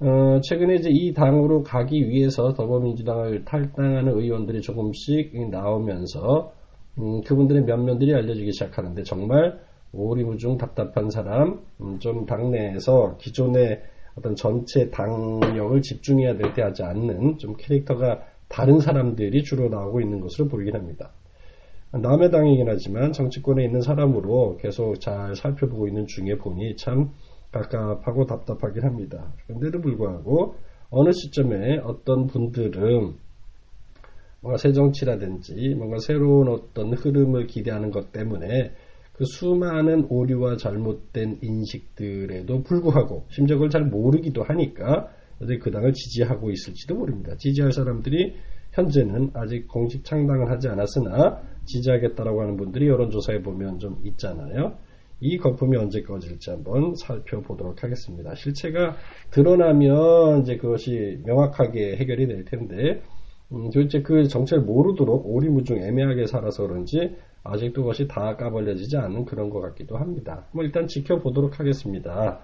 어, 0.00 0.40
최근에 0.42 0.76
이제 0.76 0.88
이 0.90 1.12
당으로 1.12 1.62
가기 1.62 2.08
위해서 2.08 2.52
더불어민주당을 2.54 3.44
탈당하는 3.44 4.18
의원들이 4.18 4.60
조금씩 4.60 5.50
나오면서 5.50 6.52
음, 6.98 7.20
그분들의 7.22 7.64
면면들이 7.64 8.14
알려지기 8.14 8.52
시작하는데 8.52 9.02
정말 9.04 9.60
오리무중 9.92 10.56
답답한 10.58 11.10
사람, 11.10 11.60
음, 11.80 11.98
좀 11.98 12.26
당내에서 12.26 13.16
기존의 13.18 13.82
어떤 14.16 14.34
전체 14.34 14.90
당력을 14.90 15.80
집중해야 15.80 16.36
될 16.36 16.52
때 16.54 16.62
하지 16.62 16.82
않는 16.82 17.38
좀 17.38 17.54
캐릭터가 17.56 18.22
다른 18.48 18.78
사람들이 18.78 19.42
주로 19.42 19.68
나오고 19.68 20.00
있는 20.00 20.20
것으로 20.20 20.48
보이긴 20.48 20.74
합니다. 20.74 21.12
남의 22.00 22.30
당이긴 22.30 22.68
하지만 22.68 23.12
정치권에 23.12 23.64
있는 23.64 23.82
사람으로 23.82 24.56
계속 24.56 24.98
잘 24.98 25.34
살펴보고 25.34 25.88
있는 25.88 26.06
중에 26.06 26.36
보니 26.36 26.76
참 26.76 27.10
갑갑하고 27.50 28.24
답답하긴 28.24 28.82
합니다. 28.84 29.34
그런데도 29.46 29.80
불구하고 29.82 30.54
어느 30.90 31.12
시점에 31.12 31.78
어떤 31.84 32.26
분들은 32.26 33.14
뭔가 34.40 34.56
새 34.56 34.72
정치라든지 34.72 35.74
뭔가 35.76 35.98
새로운 35.98 36.48
어떤 36.48 36.94
흐름을 36.94 37.46
기대하는 37.46 37.90
것 37.90 38.10
때문에 38.10 38.72
그 39.12 39.24
수많은 39.24 40.06
오류와 40.08 40.56
잘못된 40.56 41.38
인식들에도 41.42 42.62
불구하고 42.62 43.26
심지어 43.28 43.68
잘 43.68 43.84
모르기도 43.84 44.42
하니까 44.42 45.10
그 45.60 45.70
당을 45.70 45.92
지지하고 45.92 46.50
있을지도 46.50 46.94
모릅니다. 46.94 47.36
지지할 47.36 47.72
사람들이 47.72 48.34
현재는 48.72 49.30
아직 49.34 49.68
공식 49.68 50.04
창당을 50.04 50.50
하지 50.50 50.68
않았으나 50.68 51.40
지지하겠다라고 51.64 52.42
하는 52.42 52.56
분들이 52.56 52.88
여론조사에 52.88 53.42
보면 53.42 53.78
좀 53.78 53.98
있잖아요. 54.04 54.74
이 55.20 55.38
거품이 55.38 55.76
언제 55.76 56.02
꺼질지 56.02 56.50
한번 56.50 56.94
살펴보도록 56.96 57.84
하겠습니다. 57.84 58.34
실체가 58.34 58.96
드러나면 59.30 60.40
이제 60.40 60.56
그것이 60.56 61.20
명확하게 61.24 61.96
해결이 61.96 62.26
될 62.26 62.44
텐데, 62.44 63.02
음, 63.52 63.70
도대체 63.70 64.02
그 64.02 64.26
정체를 64.26 64.64
모르도록 64.64 65.24
오리무중 65.26 65.78
애매하게 65.78 66.26
살아서 66.26 66.66
그런지 66.66 67.14
아직도 67.44 67.82
그것이 67.82 68.08
다 68.08 68.36
까발려지지 68.36 68.96
않은 68.96 69.24
그런 69.26 69.50
것 69.50 69.60
같기도 69.60 69.96
합니다. 69.96 70.46
뭐 70.52 70.64
일단 70.64 70.88
지켜보도록 70.88 71.60
하겠습니다. 71.60 72.40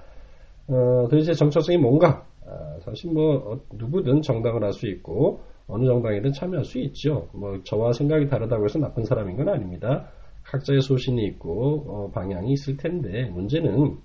어, 0.68 1.08
도대체 1.10 1.32
정체성이 1.32 1.78
뭔가? 1.78 2.26
아, 2.46 2.78
사실 2.80 3.10
뭐 3.12 3.36
어, 3.36 3.60
누구든 3.72 4.22
정당을 4.22 4.62
할 4.62 4.72
수 4.72 4.86
있고 4.86 5.40
어느 5.68 5.84
정당이든 5.84 6.32
참여할 6.32 6.64
수 6.64 6.78
있죠. 6.78 7.28
뭐 7.32 7.62
저와 7.62 7.92
생각이 7.92 8.26
다르다고 8.26 8.64
해서 8.64 8.78
나쁜 8.78 9.04
사람인 9.04 9.36
건 9.36 9.48
아닙니다. 9.48 10.08
각자의 10.44 10.80
소신이 10.80 11.24
있고 11.26 11.84
어, 11.86 12.10
방향이 12.10 12.52
있을 12.52 12.76
텐데 12.76 13.26
문제는 13.26 13.98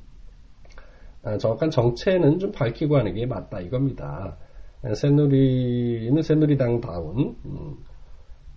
아, 1.24 1.38
정확한 1.38 1.70
정체는 1.72 2.40
좀 2.40 2.52
밝히고 2.52 2.98
하는 2.98 3.14
게 3.14 3.26
맞다 3.26 3.62
이겁니다. 3.62 4.38
새누리는 4.94 6.22
새누리당다운 6.22 7.38
음, 7.46 7.78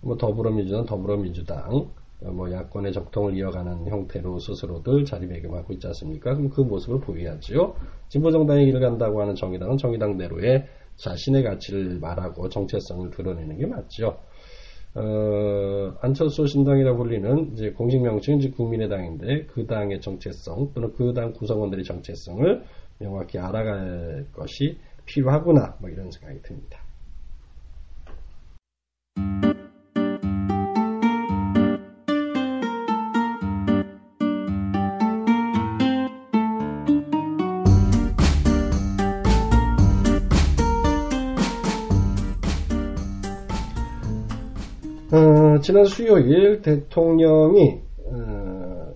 뭐 0.01 0.17
더불어민주당 0.17 0.85
더불어민주당 0.85 1.89
뭐 2.19 2.51
야권의 2.51 2.91
적통을 2.91 3.37
이어가는 3.37 3.87
형태로 3.87 4.39
스스로들 4.39 5.05
자리매김하고 5.05 5.71
있지 5.73 5.87
않습니까? 5.87 6.33
그럼 6.33 6.49
그 6.49 6.61
모습을 6.61 6.99
보여야지요. 6.99 7.75
진보정당의 8.09 8.65
길을 8.65 8.81
간다고 8.81 9.21
하는 9.21 9.35
정의당은 9.35 9.77
정의당대로의 9.77 10.65
자신의 10.97 11.43
가치를 11.43 11.99
말하고 11.99 12.49
정체성을 12.49 13.09
드러내는 13.11 13.57
게 13.57 13.65
맞죠. 13.65 14.19
어, 14.95 15.93
안철수 16.01 16.47
신당이라 16.47 16.95
불리는 16.95 17.53
이제 17.53 17.71
공식 17.71 18.01
명칭은 18.01 18.39
이제 18.39 18.49
국민의당인데 18.49 19.45
그 19.45 19.67
당의 19.67 20.01
정체성 20.01 20.73
또는 20.73 20.93
그 20.93 21.13
당 21.13 21.33
구성원들의 21.33 21.83
정체성을 21.85 22.63
명확히 22.99 23.37
알아갈 23.37 24.25
것이 24.33 24.79
필요하구나 25.05 25.77
뭐 25.79 25.89
이런 25.89 26.09
생각이 26.09 26.41
듭니다. 26.41 26.86
지난 45.67 45.83
수요일 45.83 46.61
대통령이 46.61 47.81
어, 48.05 48.93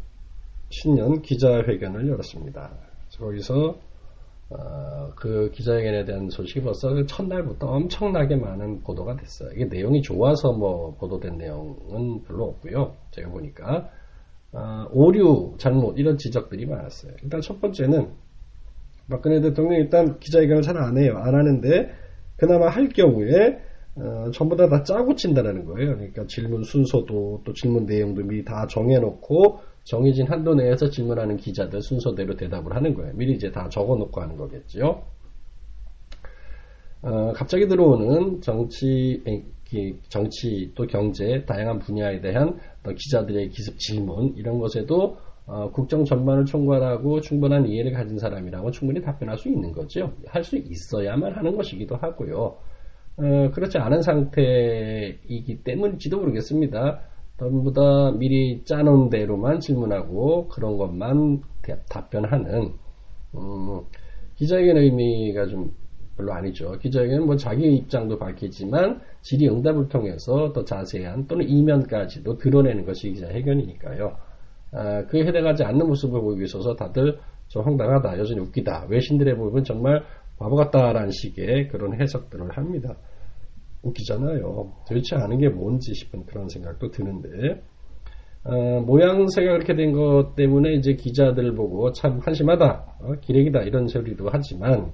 신년 0.70 1.22
기자회견을 1.22 2.08
열었습니다. 2.08 2.72
거기서 3.20 3.78
어, 4.51 5.10
그 5.18 5.51
기자회견에 5.51 6.06
대한 6.06 6.30
소식이 6.30 6.62
벌써 6.62 6.94
그 6.94 7.06
첫날부터 7.06 7.68
엄청나게 7.68 8.38
많은 8.38 8.84
보도가 8.84 9.18
됐어요. 9.18 9.50
이게 9.51 9.66
내용이 9.66 10.01
좋아서 10.01 10.54
뭐 10.54 10.96
보도된 10.96 11.38
내용은 11.38 12.24
별로 12.24 12.46
없고요. 12.46 12.96
제가 13.12 13.30
보니까 13.32 13.90
어, 14.54 14.86
오류, 14.94 15.56
잘못 15.58 16.00
이런 16.00 16.18
지적들이 16.18 16.68
많았어요. 16.68 17.12
일단 17.22 17.42
첫 17.42 17.60
번째는 17.60 18.12
박근혜 19.10 19.42
대통령이 19.42 19.82
일단 19.82 20.20
기자회견을 20.20 20.62
잘 20.62 20.78
안 20.78 20.98
해요. 20.98 21.18
안 21.18 21.36
하는데 21.36 21.92
그나마 22.38 22.70
할 22.70 22.88
경우에 22.88 23.60
어, 23.95 24.31
전부 24.31 24.55
다 24.55 24.67
다 24.69 24.83
짜고 24.83 25.15
친다라는 25.15 25.65
거예요. 25.65 25.95
그러니까 25.95 26.25
질문 26.27 26.63
순서도 26.63 27.41
또 27.43 27.53
질문 27.53 27.86
내용도 27.86 28.24
미리 28.24 28.43
다 28.45 28.65
정해놓고 28.67 29.60
정해진 29.83 30.27
한도 30.27 30.55
내에서 30.55 30.89
질문하는 30.89 31.38
기자들 31.38 31.81
순서대로 31.81 32.36
대답을 32.36 32.75
하는 32.75 32.93
거예요. 32.93 33.13
미리 33.15 33.33
이제 33.33 33.51
다 33.51 33.67
적어놓고 33.69 34.21
하는 34.21 34.38
거겠죠. 34.38 35.03
어, 37.01 37.33
갑자기 37.33 37.67
들어오는 37.67 38.41
정치, 38.41 39.24
정치 40.07 40.71
또 40.75 40.86
경제 40.86 41.43
다양한 41.45 41.79
분야에 41.79 42.21
대한 42.21 42.60
기자들의 42.95 43.50
기습 43.50 43.79
질문 43.79 44.36
이런 44.38 44.60
것에도 44.60 45.17
어, 45.48 45.71
국정 45.71 46.05
전반을 46.05 46.45
총괄하고 46.45 47.19
충분한 47.21 47.67
이해를 47.67 47.91
가진 47.91 48.19
사람이라고 48.19 48.71
충분히 48.71 49.01
답변할 49.01 49.38
수 49.38 49.50
있는 49.50 49.71
거죠. 49.71 50.13
할 50.27 50.43
수 50.43 50.55
있어야만 50.57 51.33
하는 51.33 51.57
것이기도 51.57 51.95
하고요. 51.95 52.55
어, 53.22 53.51
그렇지 53.51 53.78
않은 53.78 54.01
상태이기 54.01 55.63
때문일지도 55.63 56.18
모르겠습니다. 56.18 57.01
전부 57.38 57.72
다 57.72 58.12
미리 58.18 58.63
짜놓은 58.63 59.10
대로만 59.10 59.60
질문하고 59.60 60.48
그런 60.48 60.78
것만 60.78 61.42
답변하는 61.90 62.74
음, 63.36 63.82
기자회견의 64.36 64.86
의미가 64.86 65.46
좀 65.48 65.72
별로 66.18 66.34
아니죠. 66.34 66.72
기자회견은 66.80 67.28
뭐 67.28 67.36
자기 67.36 67.75
입장도 67.75 68.18
밝히지만 68.18 69.01
질의응답을 69.22 69.88
통해서 69.90 70.51
더 70.51 70.66
자세한 70.66 71.28
또는 71.28 71.48
이면까지도 71.48 72.38
드러내는 72.38 72.86
것이 72.86 73.12
기자회견이니까요. 73.12 74.18
아, 74.74 75.06
그에 75.06 75.25
해당하지 75.25 75.63
않는 75.63 75.88
모습을 75.88 76.22
보이고 76.22 76.42
있어서 76.42 76.75
다들 76.75 77.20
좀 77.50 77.63
황당하다, 77.63 78.18
여전히 78.18 78.40
웃기다, 78.42 78.88
외신들의 78.90 79.36
보면 79.36 79.63
정말 79.63 80.04
바보 80.40 80.56
같다라는 80.56 81.12
식의 81.12 81.68
그런 81.68 82.00
해석들을 82.00 82.58
합니다. 82.58 82.96
웃기잖아요. 83.84 84.74
도대체 84.88 85.16
아는 85.16 85.40
게 85.40 85.50
뭔지 85.50 85.94
싶은 85.94 86.26
그런 86.26 86.50
생각도 86.50 86.92
드는데, 86.92 87.64
어, 88.44 88.82
모양새가 88.82 89.52
그렇게 89.54 89.76
된 89.76 89.94
것 89.94 90.36
때문에 90.36 90.74
이제 90.74 90.94
기자들 90.96 91.54
보고 91.56 91.92
참 91.92 92.20
한심하다, 92.20 92.98
어, 93.00 93.14
기레기다 93.22 93.62
이런 93.62 93.88
소리도 93.88 94.30
하지만, 94.32 94.91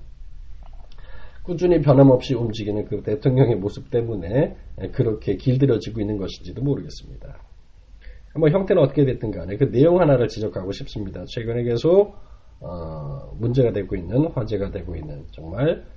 꾸준히 1.44 1.82
변함없이 1.82 2.34
움직이는 2.34 2.86
그 2.86 3.04
대통령의 3.04 3.56
모습 3.56 3.90
때문에 3.90 4.58
그렇게 4.92 5.38
길들여지고 5.38 6.02
있는 6.02 6.18
것인지도 6.18 6.62
모르겠습니다. 6.62 7.38
뭐 8.36 8.50
형태는 8.50 8.82
어떻게 8.84 9.06
됐든 9.06 9.32
간에 9.32 9.56
그 9.56 9.72
내용 9.72 10.00
하나를 10.02 10.28
지적하고 10.28 10.74
싶습니다. 10.74 11.24
최근에 11.26 11.64
계속 11.64 12.16
어, 12.60 13.32
문제가 13.40 13.72
되고 13.72 13.96
있는 13.96 14.28
화제가 14.28 14.72
되고 14.72 14.96
있는 14.96 15.26
정말 15.32 15.86
어, 15.86 15.97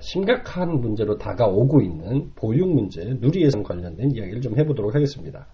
심각한 0.00 0.80
문제로 0.80 1.18
다가오고 1.18 1.80
있는 1.80 2.30
보육 2.36 2.68
문제, 2.72 3.04
누리예산 3.20 3.62
관련된 3.62 4.12
이야기를 4.12 4.40
좀 4.40 4.58
해보도록 4.58 4.94
하겠습니다. 4.94 5.46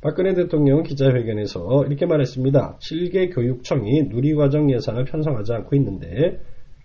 박근혜 0.00 0.34
대통령은 0.34 0.82
기자회견에서 0.82 1.84
이렇게 1.86 2.06
말했습니다. 2.06 2.78
7개 2.80 3.32
교육청이 3.32 4.04
누리과정 4.08 4.72
예산을 4.72 5.04
편성하지 5.04 5.52
않고 5.52 5.76
있는데 5.76 6.40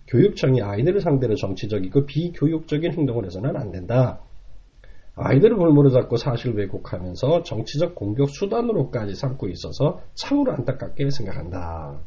교육청이 0.06 0.62
아이들을 0.62 1.00
상대로 1.00 1.34
정치적이고 1.34 2.06
비교육적인 2.06 2.92
행동을 2.92 3.26
해서는 3.26 3.56
안 3.56 3.72
된다. 3.72 4.20
아이들을 5.16 5.56
볼모로 5.56 5.90
잡고 5.90 6.16
사실 6.16 6.52
왜곡하면서 6.54 7.42
정치적 7.42 7.96
공격 7.96 8.30
수단으로까지 8.30 9.16
삼고 9.16 9.48
있어서 9.48 10.00
참으로 10.14 10.52
안타깝게 10.52 11.10
생각한다. 11.10 11.98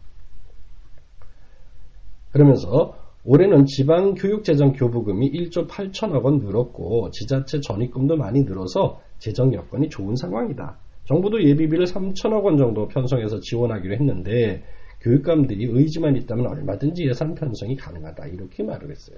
그러면서 2.31 2.95
올해는 3.23 3.65
지방 3.65 4.15
교육재정 4.15 4.73
교부금이 4.73 5.31
1조 5.31 5.67
8천억 5.67 6.23
원 6.23 6.39
늘었고 6.39 7.11
지자체 7.11 7.59
전입금도 7.59 8.17
많이 8.17 8.43
늘어서 8.43 8.99
재정 9.19 9.53
여건이 9.53 9.89
좋은 9.89 10.15
상황이다. 10.15 10.79
정부도 11.05 11.43
예비비를 11.43 11.85
3천억 11.85 12.43
원 12.43 12.57
정도 12.57 12.87
편성해서 12.87 13.39
지원하기로 13.39 13.93
했는데 13.93 14.63
교육감들이 15.01 15.65
의지만 15.71 16.15
있다면 16.15 16.47
얼마든지 16.47 17.07
예산 17.07 17.35
편성이 17.35 17.75
가능하다. 17.75 18.27
이렇게 18.27 18.63
말을 18.63 18.89
했어요. 18.89 19.17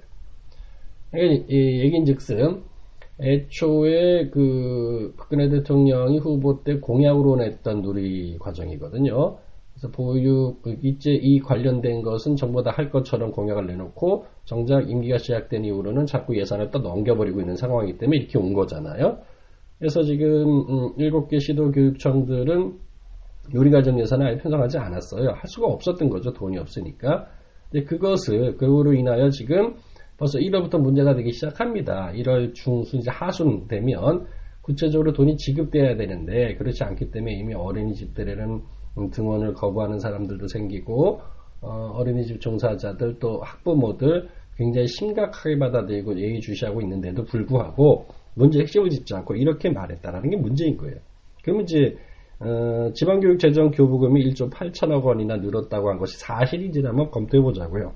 얘긴즉슨 1.14 2.62
애초에 3.20 4.28
그 4.30 5.14
박근혜 5.16 5.48
대통령이 5.48 6.18
후보 6.18 6.62
때 6.64 6.80
공약으로 6.80 7.36
냈던 7.36 7.82
누리 7.82 8.36
과정이거든요. 8.38 9.38
그래서 9.84 9.90
보육 9.90 10.62
이제 10.82 11.10
이 11.12 11.40
관련된 11.40 12.02
것은 12.02 12.36
정부 12.36 12.62
다할 12.62 12.90
것처럼 12.90 13.32
공약을 13.32 13.66
내놓고 13.66 14.24
정작 14.44 14.88
임기가 14.88 15.18
시작된 15.18 15.64
이후로는 15.64 16.06
자꾸 16.06 16.38
예산을 16.38 16.70
또 16.70 16.78
넘겨버리고 16.78 17.40
있는 17.40 17.56
상황이기 17.56 17.98
때문에 17.98 18.18
이렇게 18.18 18.38
온 18.38 18.54
거잖아요. 18.54 19.18
그래서 19.78 20.02
지금 20.02 20.26
음, 20.28 20.96
7개 20.96 21.38
시도 21.40 21.70
교육청들은 21.70 22.78
요리과정 23.54 24.00
예산을 24.00 24.26
아예 24.26 24.36
편성하지 24.38 24.78
않았어요. 24.78 25.28
할 25.30 25.42
수가 25.44 25.66
없었던 25.66 26.08
거죠. 26.08 26.32
돈이 26.32 26.56
없으니까. 26.56 27.26
근데 27.70 27.84
그것을 27.84 28.56
그로 28.56 28.94
인하여 28.94 29.28
지금 29.28 29.74
벌써 30.16 30.38
1월부터 30.38 30.78
문제가 30.78 31.14
되기 31.14 31.32
시작합니다. 31.32 32.12
1월 32.14 32.54
중순 32.54 33.00
이제 33.00 33.10
하순 33.10 33.66
되면 33.68 34.24
구체적으로 34.62 35.12
돈이 35.12 35.36
지급돼야 35.36 35.96
되는데 35.96 36.54
그렇지 36.54 36.82
않기 36.84 37.10
때문에 37.10 37.34
이미 37.34 37.52
어린이집들에는 37.52 38.44
음, 38.48 38.62
등원을 39.10 39.54
거부하는 39.54 39.98
사람들도 39.98 40.48
생기고 40.48 41.20
어, 41.60 42.02
린이집 42.04 42.40
종사자들 42.40 43.18
또 43.18 43.40
학부모들 43.40 44.28
굉장히 44.56 44.86
심각하게 44.86 45.58
받아들이고 45.58 46.18
예의주시하고 46.18 46.80
있는데도 46.82 47.24
불구하고 47.24 48.06
문제 48.34 48.60
핵심을 48.60 48.90
짚지 48.90 49.14
않고 49.14 49.34
이렇게 49.36 49.70
말했다라는 49.70 50.30
게 50.30 50.36
문제인 50.36 50.76
거예요. 50.76 50.96
그러면 51.42 51.64
이제 51.64 51.96
어, 52.40 52.92
지방교육 52.94 53.38
재정 53.38 53.70
교부금이 53.70 54.22
1조 54.30 54.50
8천억 54.50 55.04
원이나 55.04 55.36
늘었다고 55.36 55.88
한 55.90 55.98
것이 55.98 56.18
사실인지라면 56.18 57.10
검토해 57.10 57.42
보자고요. 57.42 57.94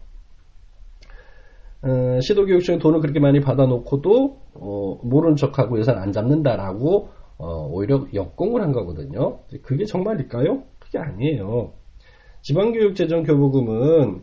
어, 1.83 2.21
시도교육청에 2.21 2.79
돈을 2.79 3.01
그렇게 3.01 3.21
많이 3.21 3.41
받아놓고도 3.41 4.41
어, 4.55 4.99
모른 5.03 5.37
척하고 5.37 5.79
예산 5.79 5.99
안 5.99 6.13
잡는다라고 6.13 7.11
어, 7.39 7.69
오히려 7.71 8.07
역공을 8.13 8.63
한 8.63 8.73
거거든요. 8.73 9.39
그게 9.63 9.85
정말일까요? 9.85 10.65
그게 10.89 10.99
아니에요. 10.99 11.73
지방교육재정 12.43 13.23
교부금은 13.25 14.23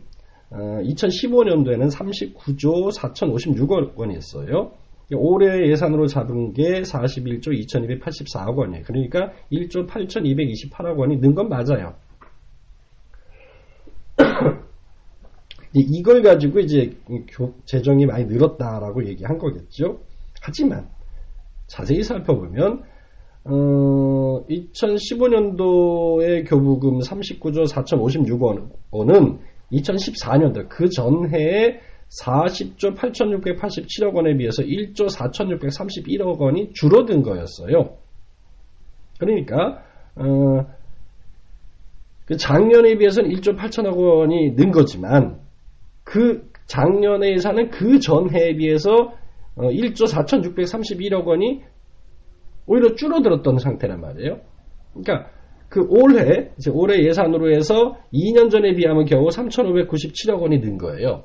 2015년도에는 0.50 1.90
39조 1.90 2.92
4,056억 2.92 3.96
원이었어요. 3.96 4.72
올해 5.14 5.68
예산으로 5.68 6.08
잡은 6.08 6.52
게 6.52 6.82
41조 6.82 7.48
2,284억 7.48 8.56
원이에요. 8.56 8.84
그러니까 8.84 9.32
1조 9.52 9.88
8,228억 9.88 10.98
원이 10.98 11.18
는 11.18 11.34
건 11.34 11.48
맞아요. 11.48 11.94
이걸 15.72 16.22
가지고 16.22 16.60
이제 16.60 16.96
재정이 17.66 18.06
많이 18.06 18.24
늘었다라고 18.24 19.06
얘기한 19.06 19.38
거겠죠. 19.38 20.00
하지만 20.40 20.88
자세히 21.66 22.02
살펴보면 22.02 22.82
어, 23.48 24.44
2015년도의 24.48 26.48
교부금 26.48 26.98
39조 26.98 27.72
4,056억 27.72 28.70
원은 28.90 29.38
2014년도 29.72 30.68
그 30.68 30.88
전해에 30.88 31.78
40조 32.22 32.96
8,687억 32.96 34.14
원에 34.14 34.36
비해서 34.36 34.62
1조 34.62 35.08
4,631억 35.08 36.38
원이 36.38 36.72
줄어든 36.72 37.22
거였어요. 37.22 37.96
그러니까 39.18 39.82
어, 40.16 40.66
그 42.26 42.36
작년에 42.36 42.96
비해서는 42.96 43.30
1조 43.30 43.56
8천억 43.56 43.96
원이 43.96 44.54
는 44.54 44.72
거지만 44.72 45.40
그 46.02 46.50
작년의 46.66 47.32
예산은 47.32 47.70
그 47.70 48.00
전해에 48.00 48.56
비해서 48.56 49.14
1조 49.56 50.02
어, 50.02 50.22
4,631억 50.22 51.24
원이 51.24 51.62
오히려 52.66 52.94
줄어들었던 52.94 53.58
상태란 53.58 54.00
말이에요. 54.00 54.40
그러니까 54.92 55.30
그 55.68 55.84
올해 55.88 56.50
이제 56.58 56.70
올해 56.70 57.04
예산으로 57.04 57.54
해서 57.54 57.96
2년 58.12 58.50
전에 58.50 58.74
비하면 58.74 59.04
겨우 59.04 59.28
3,597억 59.28 60.40
원이 60.40 60.60
는 60.60 60.78
거예요. 60.78 61.24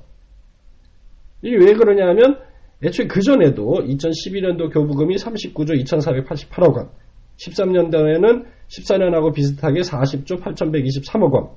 이게 1.41 1.58
왜 1.58 1.73
그러냐면 1.73 2.39
애초에 2.84 3.08
그 3.08 3.21
전에도 3.21 3.84
2011년도 3.86 4.73
교부금이 4.73 5.15
39조 5.15 5.80
2,488억 5.84 6.75
원, 6.75 6.89
13년도에는 7.38 8.45
14년하고 8.67 9.34
비슷하게 9.34 9.82
40조 9.82 10.41
8,123억 10.41 11.32
원. 11.32 11.49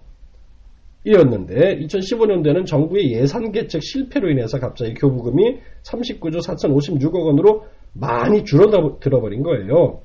이었는데 1.07 1.81
2015년도에는 1.81 2.64
정부의 2.66 3.12
예산 3.12 3.53
개척 3.53 3.83
실패로 3.83 4.31
인해서 4.31 4.59
갑자기 4.59 4.94
교부금이 4.94 5.59
39조 5.83 6.42
4,056억 6.42 7.27
원으로 7.27 7.66
많이 7.95 8.45
줄어들어 8.45 9.21
버린 9.21 9.43
거예요. 9.43 10.01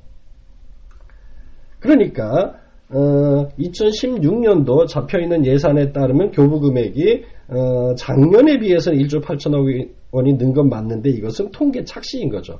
그러니까 1.80 2.56
어, 2.90 3.48
2016년도 3.60 4.88
잡혀있는 4.88 5.46
예산에 5.46 5.92
따르면 5.92 6.32
교부 6.32 6.60
금액이 6.60 7.24
어, 7.50 7.96
작년에 7.96 8.60
비해서는 8.60 9.00
1조 9.00 9.24
8천억 9.24 9.66
원이 10.12 10.34
는 10.34 10.54
건 10.54 10.70
맞는데 10.70 11.10
이것은 11.12 11.52
통계 11.52 11.84
착시인 11.84 12.30
거죠. 12.30 12.60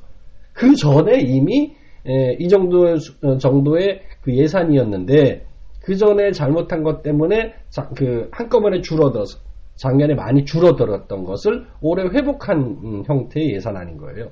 그 0.54 0.76
전에 0.76 1.20
이미 1.22 1.74
에, 2.06 2.34
이 2.40 2.48
정도 2.48 2.96
어, 3.24 3.38
정도의 3.38 4.02
그 4.22 4.36
예산이었는데 4.36 5.46
그 5.82 5.96
전에 5.96 6.32
잘못한 6.32 6.84
것 6.84 7.02
때문에 7.02 7.54
자, 7.70 7.90
그 7.96 8.30
한꺼번에 8.32 8.82
줄어들어서 8.82 9.40
작년에 9.76 10.14
많이 10.14 10.46
줄어들었던 10.46 11.24
것을 11.24 11.66
올해 11.82 12.04
회복한 12.04 12.60
음, 12.84 13.04
형태의 13.06 13.54
예산안인 13.56 13.98
거예요. 13.98 14.30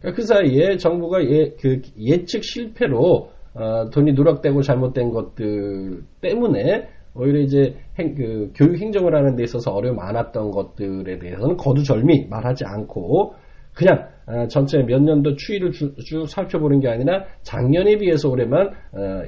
그러니까 0.00 0.16
그 0.16 0.22
사이에 0.22 0.76
정부가 0.76 1.22
예, 1.24 1.50
그 1.60 1.82
예측 1.98 2.42
실패로 2.44 3.30
어, 3.54 3.90
돈이 3.90 4.12
누락되고 4.12 4.62
잘못된 4.62 5.10
것들 5.10 6.02
때문에 6.20 6.88
오히려 7.14 7.40
이제 7.40 7.76
행, 7.98 8.14
그 8.14 8.52
교육 8.54 8.78
행정을 8.78 9.14
하는 9.14 9.34
데 9.36 9.42
있어서 9.42 9.72
어려움 9.72 9.96
많았던 9.96 10.52
것들에 10.52 11.18
대해서는 11.18 11.56
거두절미 11.56 12.28
말하지 12.30 12.64
않고 12.64 13.34
그냥 13.74 14.08
어, 14.26 14.46
전체 14.46 14.78
몇 14.78 15.02
년도 15.02 15.36
추이를 15.36 15.72
주, 15.72 15.94
쭉 15.96 16.26
살펴보는 16.26 16.80
게 16.80 16.88
아니라 16.88 17.24
작년에 17.42 17.98
비해서 17.98 18.28
올해만 18.28 18.68
어, 18.68 19.22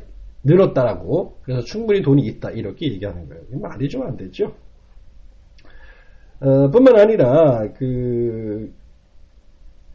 늘었다라고 0.45 1.39
그래서 1.43 1.63
충분히 1.63 2.03
돈이 2.03 2.23
있다 2.23 2.51
이렇게 2.51 2.87
얘기하는 2.93 3.29
거예요. 3.29 3.43
말이 3.61 3.89
좀 3.89 4.03
안 4.03 4.17
되죠. 4.17 4.53
어, 6.41 6.71
뿐만 6.71 6.99
아니라 6.99 7.69
그 7.77 8.73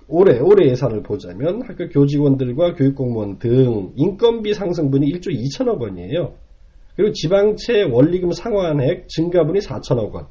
올해 0.10 0.40
올해 0.40 0.70
예산을 0.70 1.04
보자면 1.04 1.62
학교 1.64 1.90
교직원들과 1.90 2.76
교육공무원 2.76 3.40
등 3.40 3.92
인건비 3.96 4.54
상승분이 4.54 5.12
1조 5.14 5.28
2천억 5.30 5.82
원이에요. 5.82 6.34
그리고 6.96 7.12
지방채 7.12 7.84
원리금 7.84 8.32
상환액 8.32 9.08
증가분이 9.10 9.60
4천억 9.60 10.14
원. 10.14 10.28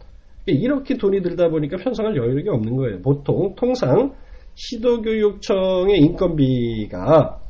이렇게 0.47 0.97
돈이 0.97 1.23
들다 1.23 1.49
보니까 1.49 1.77
편성할 1.77 2.17
여유가 2.17 2.55
없는 2.55 2.77
거예요. 2.77 3.03
보통 3.03 3.55
통상 3.57 4.15
시도교육청의 4.55 5.99
인건비가 5.99 7.41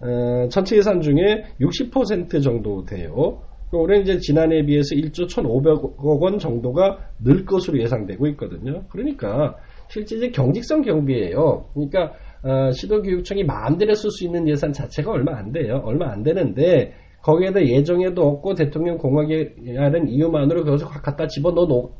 어, 0.00 0.48
전체 0.48 0.76
예산 0.76 1.00
중에 1.00 1.44
60% 1.60 2.42
정도 2.42 2.84
돼요. 2.84 3.42
올해 3.72 4.00
이제 4.00 4.18
지난해에 4.18 4.64
비해서 4.64 4.94
1조 4.94 5.28
1,500억 5.28 6.20
원 6.20 6.38
정도가 6.38 6.98
늘 7.22 7.44
것으로 7.44 7.80
예상되고 7.80 8.26
있거든요. 8.28 8.84
그러니까 8.88 9.56
실제 9.88 10.16
이제 10.16 10.30
경직성 10.30 10.82
경비예요. 10.82 11.66
그러니까 11.74 12.12
어, 12.42 12.70
시도교육청이 12.70 13.44
마음대로 13.44 13.94
쓸 13.94 14.10
수 14.10 14.24
있는 14.24 14.48
예산 14.48 14.72
자체가 14.72 15.10
얼마 15.10 15.36
안 15.36 15.52
돼요. 15.52 15.82
얼마 15.84 16.10
안 16.10 16.22
되는데 16.22 16.92
거기에다 17.22 17.66
예정에도 17.66 18.22
없고 18.22 18.54
대통령 18.54 18.96
공약이라는 18.98 20.08
이유만으로 20.08 20.64
그것을 20.64 20.86
확 20.86 21.02
갖다 21.02 21.26
집어 21.26 21.50
넣어 21.50 21.90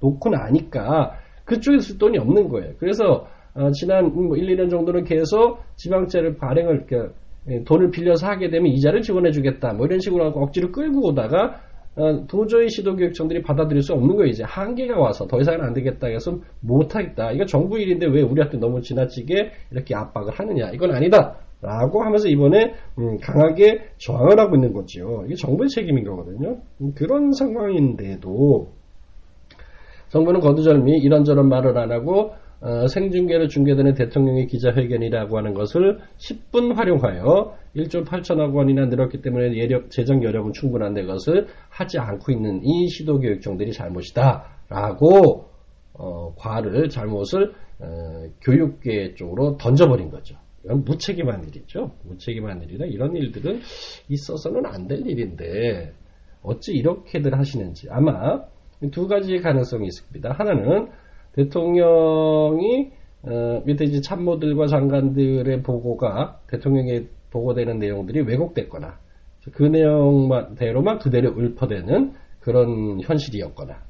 놓고 0.00 0.30
나니까 0.30 1.14
그쪽에 1.44 1.78
쓸 1.80 1.98
돈이 1.98 2.18
없는 2.18 2.48
거예요. 2.48 2.74
그래서 2.78 3.26
어, 3.54 3.70
지난 3.72 4.12
뭐 4.12 4.36
1, 4.36 4.56
2년 4.56 4.70
정도는 4.70 5.04
계속 5.04 5.58
지방채를 5.76 6.36
발행을 6.36 6.86
예, 7.50 7.64
돈을 7.64 7.90
빌려서 7.90 8.26
하게 8.26 8.50
되면 8.50 8.70
이자를 8.72 9.00
지원해 9.00 9.30
주겠다 9.30 9.72
뭐 9.72 9.86
이런 9.86 10.00
식으로 10.00 10.26
하고 10.26 10.42
억지로 10.42 10.70
끌고 10.70 11.08
오다가 11.08 11.46
어, 11.46 11.67
도저히 12.28 12.68
시도교육청들이 12.70 13.42
받아들일 13.42 13.82
수 13.82 13.92
없는 13.92 14.16
거예요. 14.16 14.28
이제 14.28 14.44
한계가 14.44 14.98
와서 14.98 15.26
더 15.26 15.40
이상은 15.40 15.62
안 15.62 15.74
되겠다 15.74 16.06
해서 16.06 16.38
못하겠다. 16.60 17.32
이거 17.32 17.44
정부 17.44 17.78
일인데 17.78 18.06
왜 18.06 18.22
우리한테 18.22 18.58
너무 18.58 18.80
지나치게 18.80 19.50
이렇게 19.72 19.94
압박을 19.94 20.32
하느냐. 20.32 20.70
이건 20.70 20.92
아니다. 20.92 21.36
라고 21.60 22.04
하면서 22.04 22.28
이번에 22.28 22.74
음, 22.98 23.16
강하게 23.20 23.88
저항을 23.98 24.38
하고 24.38 24.54
있는 24.54 24.72
거죠. 24.72 25.24
이게 25.26 25.34
정부의 25.34 25.68
책임인 25.68 26.04
거거든요. 26.04 26.58
음, 26.80 26.92
그런 26.94 27.32
상황인데도 27.32 28.68
정부는 30.08 30.40
거두절미 30.40 30.98
이런저런 30.98 31.48
말을 31.48 31.76
안 31.76 31.90
하고 31.90 32.32
어, 32.60 32.86
생중계로 32.88 33.46
중계되는 33.48 33.94
대통령의 33.94 34.46
기자회견이라고 34.46 35.38
하는 35.38 35.54
것을 35.54 35.98
10분 36.16 36.74
활용하여 36.74 37.56
1조 37.76 38.04
8천억 38.04 38.54
원이나 38.54 38.86
늘었기 38.86 39.22
때문에 39.22 39.56
예력, 39.56 39.90
재정 39.90 40.24
여력은 40.24 40.52
충분한데 40.52 41.02
그것을 41.02 41.46
하지 41.68 41.98
않고 41.98 42.32
있는 42.32 42.60
이 42.64 42.88
시도교육청들이 42.88 43.72
잘못이다 43.72 44.44
라고 44.68 45.50
어, 45.94 46.34
과를 46.36 46.88
잘못을 46.88 47.52
어, 47.80 48.24
교육계 48.42 49.14
쪽으로 49.14 49.56
던져버린 49.56 50.10
거죠. 50.10 50.36
이건 50.64 50.82
무책임한 50.84 51.44
일이죠. 51.44 51.92
무책임한 52.04 52.62
일이라 52.62 52.86
이런 52.86 53.14
일들은 53.14 53.60
있어서는 54.08 54.66
안 54.66 54.88
될 54.88 55.06
일인데 55.06 55.92
어찌 56.42 56.72
이렇게들 56.72 57.38
하시는지 57.38 57.88
아마 57.90 58.42
두 58.90 59.06
가지 59.06 59.38
가능성이 59.38 59.86
있습니다. 59.86 60.32
하나는 60.32 60.88
대통령이 61.38 62.90
어, 63.22 63.62
밑에 63.64 63.84
이제 63.84 64.00
참모들과 64.00 64.66
장관들의 64.66 65.62
보고가 65.62 66.40
대통령에 66.48 67.06
보고되는 67.30 67.78
내용들이 67.78 68.22
왜곡됐거나 68.22 68.98
그 69.52 69.62
내용대로만 69.62 70.98
그대로 70.98 71.30
읊어대는 71.30 72.14
그런 72.40 73.00
현실이었거나 73.00 73.82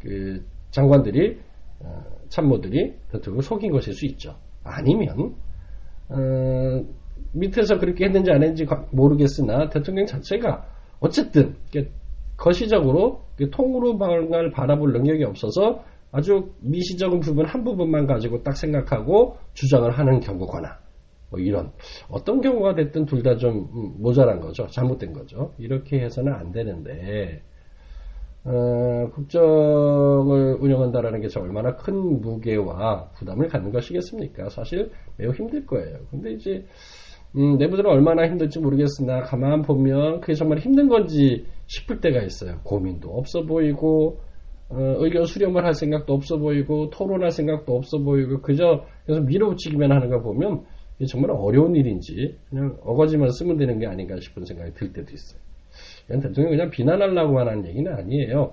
그 0.00 0.44
장관들이 0.70 1.38
어, 1.80 2.04
참모들이 2.28 2.94
대통령을 3.12 3.42
속인 3.42 3.70
것일 3.70 3.94
수 3.94 4.06
있죠. 4.06 4.36
아니면 4.64 5.36
어, 6.08 6.84
밑에서 7.32 7.78
그렇게 7.78 8.06
했는지 8.06 8.32
안 8.32 8.42
했는지 8.42 8.66
모르겠으나 8.90 9.68
대통령 9.68 10.06
자체가 10.06 10.66
어쨌든 10.98 11.54
거시적으로 12.42 13.20
통으로 13.52 13.98
방을 13.98 14.50
바라볼 14.50 14.92
능력이 14.92 15.22
없어서 15.24 15.84
아주 16.10 16.50
미시적인 16.60 17.20
부분 17.20 17.46
한 17.46 17.62
부분만 17.64 18.06
가지고 18.06 18.42
딱 18.42 18.56
생각하고 18.56 19.36
주장을 19.54 19.88
하는 19.90 20.18
경우거나 20.20 20.78
뭐 21.30 21.38
이런 21.40 21.70
어떤 22.10 22.40
경우가 22.40 22.74
됐든 22.74 23.06
둘 23.06 23.22
다 23.22 23.36
좀 23.36 23.68
모자란 23.98 24.40
거죠. 24.40 24.66
잘못된 24.66 25.12
거죠. 25.12 25.52
이렇게 25.56 26.00
해서는 26.00 26.32
안 26.32 26.50
되는데 26.52 27.42
어, 28.44 29.08
국정을 29.14 30.56
운영한다라는 30.60 31.20
게 31.20 31.28
얼마나 31.38 31.76
큰 31.76 31.94
무게와 32.20 33.10
부담을 33.16 33.46
갖는 33.48 33.70
것이겠습니까? 33.70 34.48
사실 34.50 34.90
매우 35.16 35.30
힘들 35.32 35.64
거예요. 35.64 35.98
근데 36.10 36.32
이제 36.32 36.66
음, 37.36 37.56
내부들은 37.56 37.90
얼마나 37.90 38.26
힘들지 38.26 38.60
모르겠으나 38.60 39.22
가만 39.22 39.62
보면 39.62 40.20
그게 40.20 40.34
정말 40.34 40.58
힘든 40.58 40.88
건지 40.88 41.46
싶을 41.66 42.00
때가 42.00 42.22
있어요. 42.22 42.60
고민도 42.64 43.08
없어 43.10 43.42
보이고 43.42 44.20
어, 44.68 44.76
의견 44.98 45.24
수렴을 45.24 45.64
할 45.64 45.74
생각도 45.74 46.12
없어 46.14 46.38
보이고 46.38 46.90
토론할 46.90 47.30
생각도 47.30 47.76
없어 47.76 47.98
보이고 47.98 48.40
그저 48.40 48.84
그래서 49.04 49.22
밀어붙이기만 49.22 49.92
하는 49.92 50.10
거 50.10 50.20
보면 50.20 50.64
이게 50.98 51.06
정말 51.06 51.30
어려운 51.30 51.74
일인지 51.74 52.36
그냥 52.50 52.76
어거지만 52.82 53.30
쓰면 53.30 53.56
되는 53.56 53.78
게 53.78 53.86
아닌가 53.86 54.16
싶은 54.20 54.44
생각이 54.44 54.72
들 54.74 54.92
때도 54.92 55.12
있어요. 55.12 55.40
그냥 56.06 56.22
대통령 56.22 56.50
그냥 56.50 56.70
비난하려고 56.70 57.38
하는 57.38 57.66
얘기는 57.66 57.90
아니에요. 57.90 58.52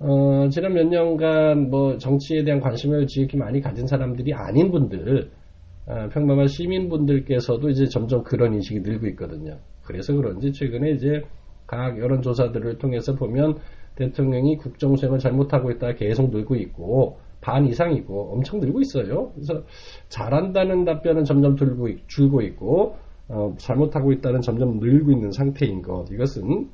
어, 0.00 0.48
지난 0.50 0.74
몇 0.74 0.86
년간 0.86 1.70
뭐 1.70 1.96
정치에 1.96 2.44
대한 2.44 2.60
관심을 2.60 3.06
지극히 3.06 3.36
많이 3.38 3.60
가진 3.60 3.86
사람들이 3.86 4.34
아닌 4.34 4.70
분들 4.70 5.30
아, 5.30 5.41
평범한 5.86 6.46
시민분들께서도 6.46 7.68
이제 7.70 7.86
점점 7.86 8.22
그런 8.22 8.54
인식이 8.54 8.80
늘고 8.80 9.06
있거든요. 9.08 9.58
그래서 9.82 10.14
그런지 10.14 10.52
최근에 10.52 10.92
이제 10.92 11.22
각 11.66 11.98
여론조사들을 11.98 12.78
통해서 12.78 13.14
보면 13.14 13.58
대통령이 13.96 14.56
국정 14.56 14.96
수행을 14.96 15.18
잘못하고 15.18 15.70
있다 15.72 15.94
계속 15.94 16.30
늘고 16.30 16.56
있고 16.56 17.18
반 17.40 17.66
이상이고 17.66 18.32
엄청 18.32 18.60
늘고 18.60 18.80
있어요. 18.80 19.32
그래서 19.34 19.64
잘한다는 20.08 20.84
답변은 20.84 21.24
점점 21.24 21.56
들고 21.56 21.88
줄고 22.06 22.40
있고 22.42 22.96
어, 23.28 23.54
잘못하고 23.58 24.12
있다는 24.12 24.40
점점 24.40 24.78
늘고 24.78 25.10
있는 25.10 25.32
상태인 25.32 25.82
것. 25.82 26.06
이것은 26.10 26.70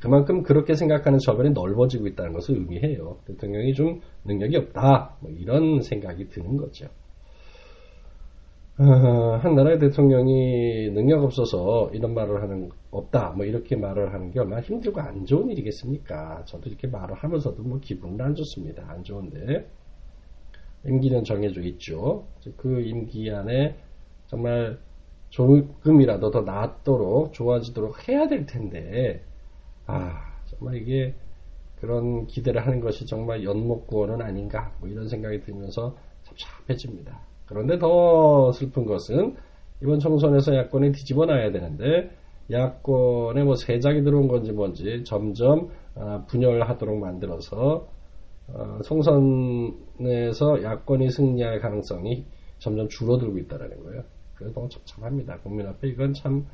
그만큼 0.00 0.42
그렇게 0.44 0.74
생각하는 0.74 1.18
저변이 1.18 1.50
넓어지고 1.50 2.06
있다는 2.06 2.32
것을 2.32 2.54
의미해요. 2.56 3.18
대통령이 3.26 3.74
좀 3.74 4.00
능력이 4.24 4.56
없다. 4.56 5.16
뭐 5.20 5.32
이런 5.32 5.82
생각이 5.82 6.28
드는 6.28 6.56
거죠. 6.56 6.86
어, 8.80 8.84
한 9.42 9.56
나라의 9.56 9.80
대통령이 9.80 10.90
능력 10.90 11.24
없어서 11.24 11.90
이런 11.92 12.14
말을 12.14 12.42
하는 12.42 12.70
없다 12.92 13.30
뭐 13.30 13.44
이렇게 13.44 13.74
말을 13.74 14.14
하는 14.14 14.30
게 14.30 14.38
얼마나 14.38 14.62
힘들고 14.62 15.00
안 15.00 15.26
좋은 15.26 15.50
일이겠습니까? 15.50 16.44
저도 16.44 16.68
이렇게 16.68 16.86
말을 16.86 17.16
하면서도 17.16 17.60
뭐 17.64 17.80
기분은 17.80 18.20
안 18.20 18.36
좋습니다. 18.36 18.84
안 18.88 19.02
좋은데 19.02 19.68
임기는 20.86 21.24
정해져 21.24 21.60
있죠. 21.62 22.28
그 22.56 22.80
임기 22.80 23.28
안에 23.32 23.76
정말 24.28 24.78
조금이라도 25.30 26.30
더 26.30 26.42
낫도록 26.42 27.32
좋아지도록 27.32 28.08
해야 28.08 28.28
될 28.28 28.46
텐데 28.46 29.24
아 29.86 30.40
정말 30.46 30.76
이게 30.76 31.14
그런 31.80 32.28
기대를 32.28 32.64
하는 32.64 32.78
것이 32.78 33.06
정말 33.06 33.42
연목구원은 33.42 34.22
아닌가 34.22 34.72
뭐 34.78 34.88
이런 34.88 35.08
생각이 35.08 35.40
들면서 35.42 35.96
찹찹해집니다. 36.22 37.37
그런데 37.48 37.78
더 37.78 38.52
슬픈 38.52 38.84
것은 38.84 39.36
이번 39.82 39.98
총선에서 40.00 40.54
야권이 40.54 40.92
뒤집어 40.92 41.26
놔야 41.26 41.50
되는데 41.52 42.10
야권에 42.50 43.42
뭐 43.44 43.54
세작이 43.54 44.02
들어온 44.02 44.28
건지 44.28 44.52
뭔지 44.52 45.02
점점 45.04 45.70
아, 45.94 46.24
분열하도록 46.28 46.98
만들어서 46.98 47.88
어, 48.48 48.78
총선에서 48.84 50.62
야권이 50.62 51.10
승리할 51.10 51.60
가능성이 51.60 52.26
점점 52.58 52.88
줄어들고 52.88 53.38
있다는 53.38 53.82
거예요. 53.84 54.02
그래서 54.34 54.54
너무 54.54 54.68
섭섭합니다. 54.70 55.38
국민 55.38 55.66
앞에 55.66 55.88
이건 55.88 56.14
참 56.14 56.46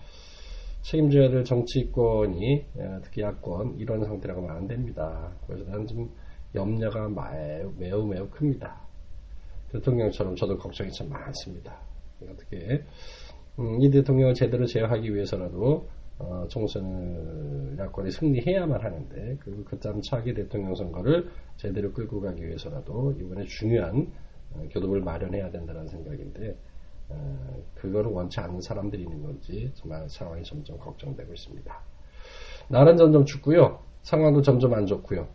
책임져야 0.82 1.30
될 1.30 1.44
정치권이 1.44 2.64
예, 2.76 2.98
특히 3.02 3.22
야권 3.22 3.76
이런 3.78 4.04
상태라고 4.04 4.42
하면 4.42 4.56
안 4.56 4.66
됩니다. 4.66 5.32
그래서 5.46 5.64
나는 5.70 5.86
좀 5.86 6.10
염려가 6.54 7.08
매우, 7.78 8.06
매우 8.06 8.28
큽니다. 8.28 8.83
대통령처럼 9.74 10.36
저도 10.36 10.56
걱정이 10.56 10.90
참 10.92 11.08
많습니다. 11.08 11.76
어떻게 12.22 12.84
음, 13.58 13.80
이 13.80 13.90
대통령을 13.90 14.34
제대로 14.34 14.66
제어하기 14.66 15.14
위해서라도 15.14 15.88
어, 16.18 16.46
총선을 16.48 17.76
야권이 17.78 18.10
승리해야만 18.10 18.80
하는데 18.80 19.36
그리고 19.40 19.64
그다음 19.64 20.00
차기 20.00 20.32
대통령 20.32 20.74
선거를 20.74 21.28
제대로 21.56 21.92
끌고 21.92 22.20
가기 22.20 22.46
위해서라도 22.46 23.12
이번에 23.18 23.44
중요한 23.44 24.12
어, 24.52 24.62
교섭을 24.70 25.00
마련해야 25.00 25.50
된다는 25.50 25.88
생각인데 25.88 26.56
어, 27.08 27.62
그거를 27.74 28.12
원치 28.12 28.40
않는 28.40 28.60
사람들이 28.60 29.02
있는 29.02 29.22
건지 29.22 29.70
정말 29.74 30.08
상황이 30.08 30.42
점점 30.44 30.78
걱정되고 30.78 31.32
있습니다. 31.32 31.80
나는 32.68 32.96
점점 32.96 33.24
춥고요. 33.24 33.80
상황도 34.02 34.42
점점 34.42 34.72
안 34.74 34.86
좋고요. 34.86 35.26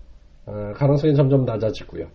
어, 0.45 0.73
가능성이 0.75 1.13
점점 1.13 1.43
낮아지고요. 1.43 2.07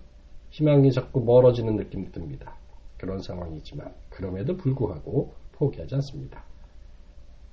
희망이 0.54 0.92
자꾸 0.92 1.20
멀어지는 1.20 1.74
느낌이 1.74 2.12
듭니다. 2.12 2.54
그런 2.96 3.20
상황이지만 3.20 3.92
그럼에도 4.08 4.56
불구하고 4.56 5.34
포기하지 5.50 5.96
않습니다. 5.96 6.44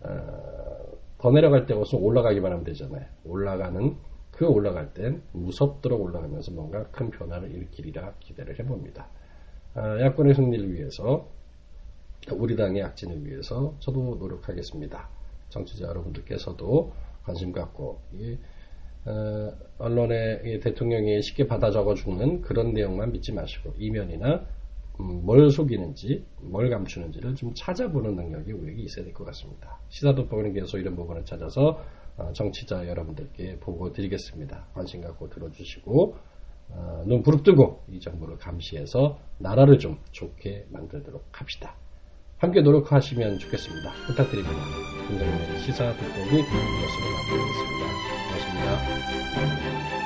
어, 0.01 0.83
더 1.17 1.31
내려갈 1.31 1.65
때 1.65 1.73
없으면 1.73 2.03
올라가기만 2.03 2.51
하면 2.51 2.63
되잖아요. 2.63 3.03
올라가는 3.25 3.95
그 4.29 4.45
올라갈 4.45 4.93
땐 4.93 5.23
무섭도록 5.31 5.99
올라가면서 5.99 6.51
뭔가 6.51 6.83
큰 6.91 7.09
변화를 7.09 7.49
일으키리라 7.49 8.13
기대를 8.19 8.59
해봅니다. 8.59 9.07
어, 9.73 9.99
야권의 9.99 10.35
승리를 10.35 10.71
위해서 10.71 11.27
우리 12.31 12.55
당의 12.55 12.83
약진을 12.83 13.25
위해서 13.25 13.73
저도 13.79 14.17
노력하겠습니다. 14.19 15.09
정치자 15.49 15.87
여러분들께서도 15.87 16.93
관심 17.23 17.51
갖고 17.51 17.99
이, 18.13 18.37
어, 19.05 19.51
언론에 19.79 20.59
대통령이 20.59 21.21
쉽게 21.21 21.47
받아 21.47 21.71
적어 21.71 21.95
주는 21.95 22.41
그런 22.41 22.73
내용만 22.73 23.11
믿지 23.11 23.33
마시고 23.33 23.73
이면이나 23.77 24.45
음, 24.99 25.25
뭘 25.25 25.49
속이는지 25.49 26.23
뭘 26.41 26.69
감추는지를 26.69 27.35
좀 27.35 27.53
찾아보는 27.55 28.15
능력이 28.15 28.51
우리에게 28.51 28.83
있어야 28.83 29.05
될 29.05 29.13
것 29.13 29.25
같습니다. 29.25 29.79
시사도법은 29.89 30.53
계속 30.53 30.77
이런 30.77 30.95
부분을 30.95 31.25
찾아서 31.25 31.83
어, 32.17 32.31
정치자 32.33 32.87
여러분들께 32.87 33.57
보고 33.59 33.91
드리겠습니다. 33.91 34.67
관심 34.73 35.01
갖고 35.01 35.29
들어주시고 35.29 36.15
어, 36.69 37.03
눈 37.07 37.23
부릅뜨고 37.23 37.81
이 37.91 37.99
정부를 37.99 38.37
감시해서 38.37 39.17
나라를 39.39 39.79
좀 39.79 39.97
좋게 40.11 40.67
만들도록 40.69 41.23
합시다. 41.31 41.75
함께 42.41 42.61
노력하시면 42.61 43.37
좋겠습니다. 43.37 43.91
부탁드립니다. 44.07 44.57
김정민의 45.07 45.59
시사도법이 45.59 46.39
이것으로 46.39 47.05
마무리하겠습니다. 47.29 47.85
고맙습니다. 48.27 50.00